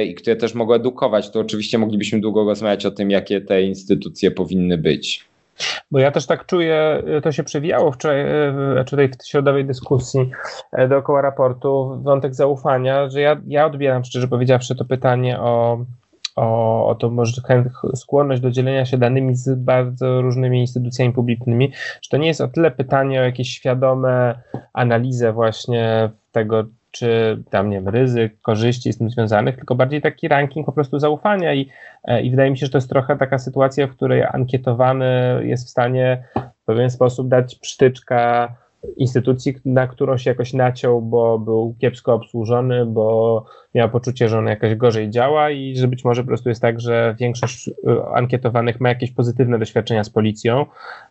y, 0.00 0.04
i 0.04 0.14
które 0.14 0.36
też 0.36 0.54
mogą 0.54 0.74
edukować. 0.74 1.30
To 1.30 1.40
oczywiście 1.40 1.78
moglibyśmy 1.78 2.20
długo 2.20 2.44
rozmawiać 2.44 2.86
o 2.86 2.90
tym, 2.90 3.10
jakie 3.10 3.40
te 3.40 3.62
instytucje 3.62 4.30
powinny 4.30 4.78
być. 4.78 5.33
Bo 5.90 5.98
ja 5.98 6.10
też 6.10 6.26
tak 6.26 6.46
czuję, 6.46 7.02
to 7.22 7.32
się 7.32 7.44
przewijało 7.44 7.92
wczoraj, 7.92 8.20
e, 8.20 8.84
tutaj 8.86 9.08
w 9.08 9.26
środowej 9.26 9.64
dyskusji 9.64 10.30
e, 10.72 10.88
dookoła 10.88 11.22
raportu, 11.22 12.00
wątek 12.02 12.34
zaufania, 12.34 13.08
że 13.08 13.20
ja, 13.20 13.40
ja 13.46 13.66
odbieram 13.66 14.04
szczerze 14.04 14.28
powiedziawszy 14.28 14.74
to 14.74 14.84
pytanie 14.84 15.40
o, 15.40 15.84
o, 16.36 16.88
o 16.88 16.94
to 16.94 17.10
może 17.10 17.42
skłonność 17.94 18.42
do 18.42 18.50
dzielenia 18.50 18.86
się 18.86 18.98
danymi 18.98 19.34
z 19.36 19.54
bardzo 19.58 20.22
różnymi 20.22 20.60
instytucjami 20.60 21.12
publicznymi, 21.12 21.72
że 22.02 22.08
to 22.10 22.16
nie 22.16 22.26
jest 22.26 22.40
o 22.40 22.48
tyle 22.48 22.70
pytanie 22.70 23.20
o 23.20 23.24
jakieś 23.24 23.48
świadome 23.48 24.42
analizę 24.72 25.32
właśnie 25.32 26.10
tego, 26.32 26.64
czy 26.94 27.42
tam, 27.50 27.70
nie 27.70 27.76
wiem, 27.76 27.88
ryzyk, 27.88 28.40
korzyści 28.40 28.92
z 28.92 28.98
tym 28.98 29.10
związanych, 29.10 29.56
tylko 29.56 29.74
bardziej 29.74 30.02
taki 30.02 30.28
ranking 30.28 30.66
po 30.66 30.72
prostu 30.72 30.98
zaufania 30.98 31.54
i, 31.54 31.68
e, 32.04 32.22
i 32.22 32.30
wydaje 32.30 32.50
mi 32.50 32.58
się, 32.58 32.66
że 32.66 32.72
to 32.72 32.78
jest 32.78 32.90
trochę 32.90 33.16
taka 33.16 33.38
sytuacja, 33.38 33.86
w 33.86 33.90
której 33.90 34.22
ankietowany 34.22 35.40
jest 35.42 35.66
w 35.66 35.70
stanie 35.70 36.24
w 36.62 36.64
pewien 36.64 36.90
sposób 36.90 37.28
dać 37.28 37.54
przytyczka 37.54 38.54
instytucji, 38.96 39.54
na 39.64 39.86
którą 39.86 40.18
się 40.18 40.30
jakoś 40.30 40.52
naciął, 40.52 41.02
bo 41.02 41.38
był 41.38 41.74
kiepsko 41.80 42.14
obsłużony, 42.14 42.86
bo 42.86 43.46
miał 43.74 43.90
poczucie, 43.90 44.28
że 44.28 44.38
on 44.38 44.46
jakoś 44.46 44.74
gorzej 44.74 45.10
działa 45.10 45.50
i 45.50 45.76
że 45.76 45.88
być 45.88 46.04
może 46.04 46.22
po 46.22 46.28
prostu 46.28 46.48
jest 46.48 46.62
tak, 46.62 46.80
że 46.80 47.14
większość 47.18 47.68
y, 47.68 47.72
ankietowanych 48.14 48.80
ma 48.80 48.88
jakieś 48.88 49.10
pozytywne 49.10 49.58
doświadczenia 49.58 50.04
z 50.04 50.10
policją, 50.10 50.66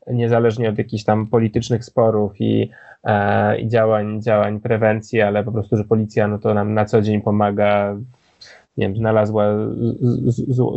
niezależnie 0.07 0.69
od 0.69 0.77
jakichś 0.77 1.03
tam 1.03 1.27
politycznych 1.27 1.85
sporów 1.85 2.41
i, 2.41 2.69
e, 3.03 3.59
i 3.59 3.67
działań, 3.67 4.21
działań 4.21 4.59
prewencji, 4.59 5.21
ale 5.21 5.43
po 5.43 5.51
prostu, 5.51 5.77
że 5.77 5.83
policja 5.83 6.27
no 6.27 6.37
to 6.39 6.53
nam 6.53 6.73
na 6.73 6.85
co 6.85 7.01
dzień 7.01 7.21
pomaga 7.21 7.95
nie 8.77 8.87
wiem, 8.87 8.97
znalazła 8.97 9.45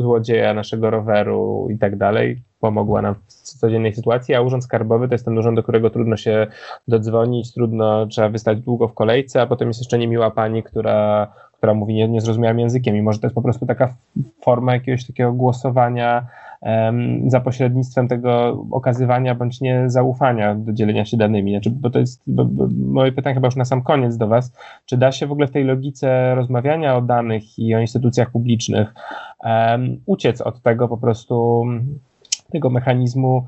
złodzieja 0.01 0.55
naszego 0.55 0.91
roweru 0.91 1.69
i 1.71 1.79
tak 1.79 1.97
dalej, 1.97 2.43
pomogła 2.61 3.03
nam 3.03 3.15
w 3.15 3.33
codziennej 3.33 3.95
sytuacji, 3.95 4.35
a 4.35 4.41
Urząd 4.41 4.65
Skarbowy 4.65 5.09
to 5.09 5.15
jest 5.15 5.25
ten 5.25 5.39
urząd, 5.39 5.57
do 5.57 5.63
którego 5.63 5.91
trudno 5.91 6.17
się 6.17 6.47
dodzwonić, 6.89 7.55
trudno, 7.55 8.07
trzeba 8.07 8.29
wystać 8.29 8.61
długo 8.61 8.89
w 8.89 8.95
kolejce, 8.95 9.43
a 9.43 9.47
potem 9.47 9.69
jest 9.69 9.81
jeszcze 9.81 9.99
niemiła 9.99 10.31
pani, 10.31 10.63
która, 10.63 11.33
która 11.53 11.75
mówi 11.75 11.95
nie, 11.95 12.09
niezrozumiałym 12.09 12.59
językiem, 12.59 12.95
mimo 12.95 13.13
że 13.13 13.19
to 13.19 13.27
jest 13.27 13.35
po 13.35 13.43
prostu 13.43 13.67
taka 13.67 13.95
forma 14.43 14.75
jakiegoś 14.75 15.07
takiego 15.07 15.33
głosowania 15.33 16.27
za 17.27 17.41
pośrednictwem 17.41 18.09
tego 18.09 18.65
okazywania 18.71 19.35
bądź 19.35 19.61
nie 19.61 19.91
zaufania 19.91 20.55
do 20.55 20.73
dzielenia 20.73 21.05
się 21.05 21.17
danymi. 21.17 21.53
Znaczy, 21.53 21.71
bo 21.71 21.91
to 21.91 21.99
jest 21.99 22.23
bo, 22.27 22.45
bo 22.45 22.69
moje 22.79 23.13
pytanie 23.13 23.35
chyba 23.35 23.47
już 23.47 23.57
na 23.57 23.65
sam 23.65 23.83
koniec 23.83 24.17
do 24.17 24.29
Was. 24.29 24.53
Czy 24.87 24.97
da 24.97 25.13
się 25.13 25.27
w 25.27 25.33
ogóle 25.33 25.47
w 25.47 25.51
tej 25.51 25.65
logice 25.65 26.35
rozmawiania 26.35 26.97
o 26.97 27.03
danych 27.03 27.59
i 27.59 27.75
o 27.75 27.81
instytucjach 27.81 28.31
publicznych 28.31 28.95
um, 29.45 30.01
uciec 30.07 30.41
od 30.41 30.63
tego 30.63 30.89
po 30.89 30.97
prostu 30.97 31.65
tego 32.53 32.71
mechanizmu 32.71 33.47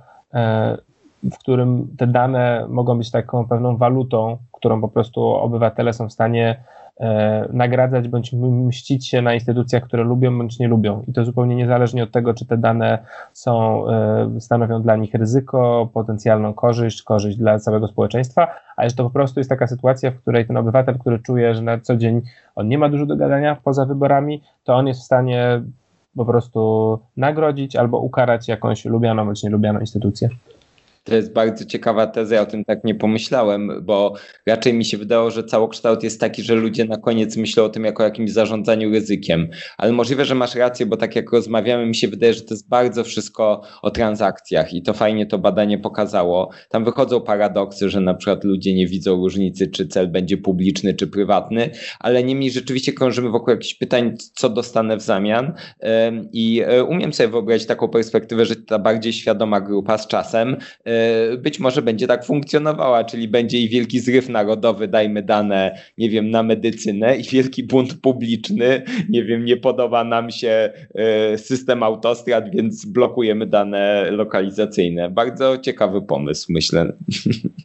w 1.22 1.38
którym 1.38 1.88
te 1.98 2.06
dane 2.06 2.66
mogą 2.68 2.98
być 2.98 3.11
taką 3.11 3.48
pewną 3.48 3.76
walutą, 3.76 4.38
którą 4.52 4.80
po 4.80 4.88
prostu 4.88 5.22
obywatele 5.26 5.92
są 5.92 6.08
w 6.08 6.12
stanie 6.12 6.62
e, 7.00 7.48
nagradzać 7.52 8.08
bądź 8.08 8.32
mścić 8.32 9.08
się 9.08 9.22
na 9.22 9.34
instytucjach, 9.34 9.82
które 9.82 10.04
lubią 10.04 10.38
bądź 10.38 10.58
nie 10.58 10.68
lubią. 10.68 11.02
I 11.08 11.12
to 11.12 11.24
zupełnie 11.24 11.56
niezależnie 11.56 12.02
od 12.02 12.11
tego, 12.11 12.34
czy 12.34 12.46
te 12.46 12.56
dane 12.56 12.98
są, 13.32 13.84
e, 13.88 14.40
stanowią 14.40 14.82
dla 14.82 14.96
nich 14.96 15.14
ryzyko, 15.14 15.88
potencjalną 15.94 16.54
korzyść, 16.54 17.02
korzyść 17.02 17.38
dla 17.38 17.58
całego 17.58 17.88
społeczeństwa, 17.88 18.48
ale 18.76 18.90
że 18.90 18.96
to 18.96 19.04
po 19.04 19.11
prostu 19.11 19.40
jest 19.40 19.50
taka 19.50 19.66
sytuacja, 19.66 20.11
w 20.11 20.20
której 20.20 20.46
ten 20.46 20.56
obywatel, 20.56 20.98
który 20.98 21.18
czuje, 21.18 21.54
że 21.54 21.62
na 21.62 21.80
co 21.80 21.96
dzień 21.96 22.22
on 22.54 22.68
nie 22.68 22.78
ma 22.78 22.88
dużo 22.88 23.06
do 23.06 23.16
gadania 23.16 23.56
poza 23.64 23.87
wyborami, 23.87 24.42
to 24.64 24.74
on 24.74 24.87
jest 24.87 25.00
w 25.00 25.04
stanie 25.04 25.62
po 26.16 26.25
prostu 26.25 26.99
nagrodzić 27.16 27.77
albo 27.77 27.99
ukarać 27.99 28.49
jakąś 28.49 28.85
lubianą 28.85 29.25
bądź 29.25 29.42
nielubianą 29.42 29.81
instytucję. 29.81 30.29
To 31.09 31.16
jest 31.16 31.33
bardzo 31.33 31.64
ciekawa 31.64 32.07
teza, 32.07 32.35
ja 32.35 32.40
o 32.40 32.47
tym 32.47 32.64
tak 32.64 32.85
nie 32.85 32.94
pomyślałem, 32.94 33.71
bo 33.83 34.14
raczej 34.47 34.75
mi 34.75 34.85
się 34.85 34.99
wydało, 34.99 35.31
że 35.31 35.44
całokształt 35.44 36.03
jest 36.03 36.21
taki, 36.21 36.42
że 36.42 36.55
ludzie 36.55 36.85
na 36.85 36.97
koniec 36.97 37.37
myślą 37.37 37.64
o 37.64 37.68
tym 37.68 37.85
jako 37.85 38.03
o 38.03 38.07
jakimś 38.07 38.33
zarządzaniu 38.33 38.90
ryzykiem. 38.90 39.49
Ale 39.79 39.92
możliwe, 39.92 40.25
że 40.25 40.35
masz 40.35 40.55
rację, 40.55 40.87
bo 40.87 40.97
tak 40.97 41.16
jak 41.16 41.33
rozmawiamy, 41.33 41.87
mi 41.87 41.94
się 41.94 42.09
wydaje, 42.09 42.35
że 42.35 42.42
to 42.42 42.55
jest 42.55 42.68
bardzo 42.68 43.05
wszystko 43.05 43.62
o 43.83 43.90
transakcjach 43.90 44.75
i 44.75 44.83
to 44.83 44.94
fajnie 44.94 45.27
to 45.27 45.38
badanie 45.38 45.79
pokazało. 45.79 46.51
Tam 46.68 46.85
wychodzą 46.85 47.21
paradoksy, 47.21 47.88
że 47.88 48.01
na 48.01 48.14
przykład 48.14 48.44
ludzie 48.44 48.75
nie 48.75 48.87
widzą 48.87 49.16
różnicy, 49.16 49.66
czy 49.66 49.87
cel 49.87 50.09
będzie 50.09 50.37
publiczny, 50.37 50.94
czy 50.94 51.07
prywatny, 51.07 51.71
ale 52.01 52.25
niemniej 52.25 52.51
rzeczywiście 52.51 52.92
krążymy 52.92 53.31
wokół 53.31 53.51
jakichś 53.51 53.75
pytań, 53.75 54.16
co 54.35 54.49
dostanę 54.49 54.97
w 54.97 55.03
zamian. 55.03 55.53
I 56.33 56.62
e, 56.66 56.85
umiem 56.85 57.12
sobie 57.12 57.29
wyobrazić 57.29 57.66
taką 57.66 57.88
perspektywę, 57.88 58.47
że 58.47 58.57
ta 58.57 58.79
bardziej 58.79 59.12
świadoma 59.12 59.61
grupa 59.61 59.99
z 59.99 60.07
czasem 60.07 60.57
e, 60.85 60.97
być 61.38 61.61
może 61.61 61.82
będzie 61.82 62.06
tak 62.06 62.24
funkcjonowała, 62.24 63.04
czyli 63.04 63.28
będzie 63.28 63.58
i 63.58 63.68
wielki 63.68 64.00
zryw 64.00 64.28
narodowy, 64.28 64.88
dajmy 64.88 65.22
dane, 65.22 65.78
nie 65.98 66.11
wiem, 66.11 66.30
na 66.30 66.42
medycynę 66.42 67.16
i 67.16 67.22
wielki 67.22 67.64
bunt 67.64 68.00
publiczny, 68.00 68.82
nie 69.08 69.24
wiem, 69.24 69.44
nie 69.44 69.56
podoba 69.56 70.04
nam 70.04 70.30
się 70.30 70.72
e, 70.94 71.38
system 71.38 71.82
autostrad, 71.82 72.50
więc 72.50 72.87
blokujemy 72.87 73.46
dane 73.46 74.11
lokalizacyjne. 74.11 75.11
Bardzo 75.11 75.58
ciekawy 75.58 76.02
pomysł, 76.02 76.52
myślę. 76.52 76.92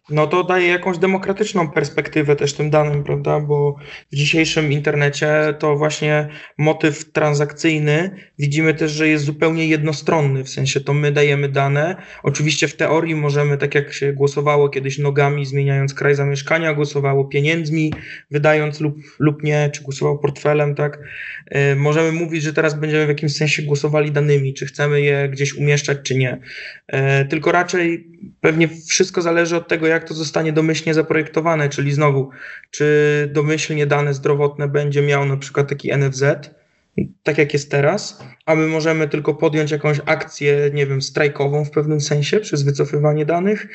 No 0.09 0.27
to 0.27 0.43
daje 0.43 0.67
jakąś 0.67 0.97
demokratyczną 0.97 1.71
perspektywę 1.71 2.35
też 2.35 2.53
tym 2.53 2.69
danym, 2.69 3.03
prawda, 3.03 3.39
bo 3.39 3.75
w 4.11 4.15
dzisiejszym 4.15 4.71
internecie 4.71 5.53
to 5.59 5.75
właśnie 5.75 6.27
motyw 6.57 7.11
transakcyjny 7.11 8.15
widzimy 8.39 8.73
też, 8.73 8.91
że 8.91 9.07
jest 9.07 9.25
zupełnie 9.25 9.67
jednostronny, 9.67 10.43
w 10.43 10.49
sensie 10.49 10.81
to 10.81 10.93
my 10.93 11.11
dajemy 11.11 11.49
dane, 11.49 11.95
oczywiście 12.23 12.67
w 12.67 12.75
teorii 12.75 13.15
możemy, 13.23 13.57
tak 13.57 13.75
jak 13.75 13.93
się 13.93 14.13
głosowało 14.13 14.69
kiedyś 14.69 14.97
nogami, 14.97 15.45
zmieniając 15.45 15.93
kraj 15.93 16.15
zamieszkania, 16.15 16.73
głosowało 16.73 17.25
pieniędzmi, 17.25 17.93
wydając 18.31 18.79
lub, 18.79 18.95
lub 19.19 19.43
nie, 19.43 19.69
czy 19.73 19.83
głosowało 19.83 20.17
portfelem, 20.17 20.75
tak. 20.75 20.99
E, 21.47 21.75
możemy 21.75 22.11
mówić, 22.11 22.43
że 22.43 22.53
teraz 22.53 22.79
będziemy 22.79 23.05
w 23.05 23.09
jakimś 23.09 23.35
sensie 23.35 23.63
głosowali 23.63 24.11
danymi, 24.11 24.53
czy 24.53 24.65
chcemy 24.65 25.01
je 25.01 25.29
gdzieś 25.29 25.53
umieszczać, 25.53 25.97
czy 26.03 26.15
nie. 26.15 26.39
E, 26.87 27.25
tylko 27.25 27.51
raczej 27.51 28.07
pewnie 28.41 28.69
wszystko 28.89 29.21
zależy 29.21 29.55
od 29.55 29.67
tego, 29.67 29.87
jak 29.87 30.07
to 30.07 30.13
zostanie 30.13 30.53
domyślnie 30.53 30.93
zaprojektowane, 30.93 31.69
czyli 31.69 31.91
znowu, 31.91 32.29
czy 32.71 33.29
domyślnie 33.33 33.87
dane 33.87 34.13
zdrowotne 34.13 34.67
będzie 34.67 35.01
miał 35.01 35.25
na 35.25 35.37
przykład 35.37 35.69
taki 35.69 35.97
NFZ, 35.97 36.23
tak 37.23 37.37
jak 37.37 37.53
jest 37.53 37.71
teraz, 37.71 38.23
a 38.45 38.55
my 38.55 38.67
możemy 38.67 39.07
tylko 39.07 39.33
podjąć 39.33 39.71
jakąś 39.71 40.01
akcję, 40.05 40.71
nie 40.73 40.87
wiem, 40.87 41.01
strajkową 41.01 41.65
w 41.65 41.71
pewnym 41.71 42.01
sensie 42.01 42.39
przez 42.39 42.63
wycofywanie 42.63 43.25
danych. 43.25 43.67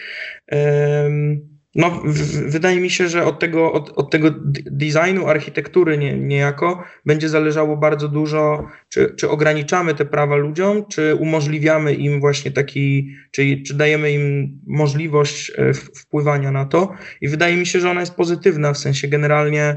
No, 1.74 2.02
wydaje 2.46 2.80
mi 2.80 2.90
się, 2.90 3.08
że 3.08 3.24
od 3.24 3.38
tego, 3.38 3.72
od, 3.72 3.98
od 3.98 4.10
tego 4.10 4.30
designu, 4.70 5.26
architektury 5.26 5.98
nie, 5.98 6.18
niejako 6.18 6.84
będzie 7.06 7.28
zależało 7.28 7.76
bardzo 7.76 8.08
dużo, 8.08 8.66
czy, 8.88 9.14
czy 9.18 9.30
ograniczamy 9.30 9.94
te 9.94 10.04
prawa 10.04 10.36
ludziom, 10.36 10.86
czy 10.86 11.14
umożliwiamy 11.14 11.94
im 11.94 12.20
właśnie 12.20 12.50
taki, 12.50 13.14
czy, 13.30 13.62
czy 13.66 13.74
dajemy 13.74 14.12
im 14.12 14.58
możliwość 14.66 15.52
e, 15.56 15.74
wpływania 15.74 16.52
na 16.52 16.64
to. 16.64 16.92
I 17.20 17.28
wydaje 17.28 17.56
mi 17.56 17.66
się, 17.66 17.80
że 17.80 17.90
ona 17.90 18.00
jest 18.00 18.14
pozytywna, 18.14 18.72
w 18.72 18.78
sensie 18.78 19.08
generalnie 19.08 19.76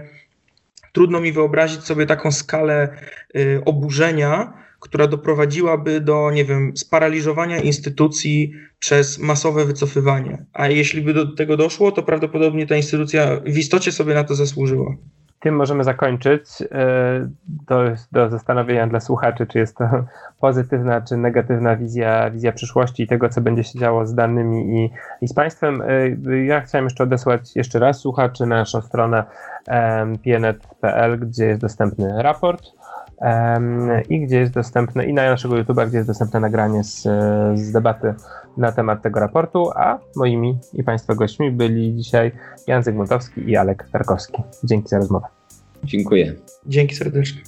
Trudno 0.91 1.21
mi 1.21 1.31
wyobrazić 1.31 1.83
sobie 1.83 2.05
taką 2.05 2.31
skalę 2.31 2.97
y, 3.35 3.61
oburzenia, 3.65 4.53
która 4.79 5.07
doprowadziłaby 5.07 6.01
do, 6.01 6.31
nie 6.31 6.45
wiem, 6.45 6.77
sparaliżowania 6.77 7.57
instytucji 7.57 8.53
przez 8.79 9.19
masowe 9.19 9.65
wycofywanie. 9.65 10.45
A 10.53 10.67
jeśli 10.67 11.01
by 11.01 11.13
do 11.13 11.35
tego 11.35 11.57
doszło, 11.57 11.91
to 11.91 12.03
prawdopodobnie 12.03 12.67
ta 12.67 12.75
instytucja 12.75 13.41
w 13.45 13.57
istocie 13.57 13.91
sobie 13.91 14.13
na 14.13 14.23
to 14.23 14.35
zasłużyła. 14.35 14.95
Tym 15.41 15.55
możemy 15.55 15.83
zakończyć. 15.83 16.43
To 17.67 17.85
y, 17.85 17.89
jest 17.89 18.13
do 18.13 18.29
zastanowienia 18.29 18.87
dla 18.87 18.99
słuchaczy, 18.99 19.47
czy 19.47 19.59
jest 19.59 19.77
to 19.77 19.85
pozytywna, 20.41 21.01
czy 21.01 21.17
negatywna 21.17 21.75
wizja, 21.75 22.29
wizja 22.29 22.51
przyszłości 22.51 23.03
i 23.03 23.07
tego, 23.07 23.29
co 23.29 23.41
będzie 23.41 23.63
się 23.63 23.79
działo 23.79 24.05
z 24.05 24.15
danymi 24.15 24.83
i, 24.85 24.91
i 25.21 25.27
z 25.27 25.33
państwem. 25.33 25.81
Y, 25.81 26.45
ja 26.45 26.61
chciałem 26.61 26.85
jeszcze 26.85 27.03
odesłać 27.03 27.55
jeszcze 27.55 27.79
raz 27.79 27.99
słuchaczy 27.99 28.45
na 28.45 28.55
naszą 28.55 28.81
stronę 28.81 29.23
pnet.pl, 30.23 31.19
gdzie 31.19 31.45
jest 31.45 31.61
dostępny 31.61 32.23
raport 32.23 32.80
i 34.09 34.25
gdzie 34.25 34.39
jest 34.39 34.53
dostępne, 34.53 35.05
i 35.05 35.13
na 35.13 35.29
naszego 35.29 35.55
YouTube'a, 35.55 35.87
gdzie 35.87 35.97
jest 35.97 36.09
dostępne 36.09 36.39
nagranie 36.39 36.83
z, 36.83 37.01
z 37.55 37.71
debaty 37.71 38.13
na 38.57 38.71
temat 38.71 39.01
tego 39.01 39.19
raportu, 39.19 39.71
a 39.75 39.99
moimi 40.15 40.59
i 40.73 40.83
Państwa 40.83 41.15
gośćmi 41.15 41.51
byli 41.51 41.95
dzisiaj 41.95 42.31
Jan 42.67 42.83
Zygmuntowski 42.83 43.49
i 43.49 43.57
Alek 43.57 43.87
Tarkowski. 43.91 44.43
Dzięki 44.63 44.87
za 44.87 44.97
rozmowę. 44.97 45.27
Dziękuję. 45.83 46.33
Dzięki 46.65 46.95
serdecznie. 46.95 47.41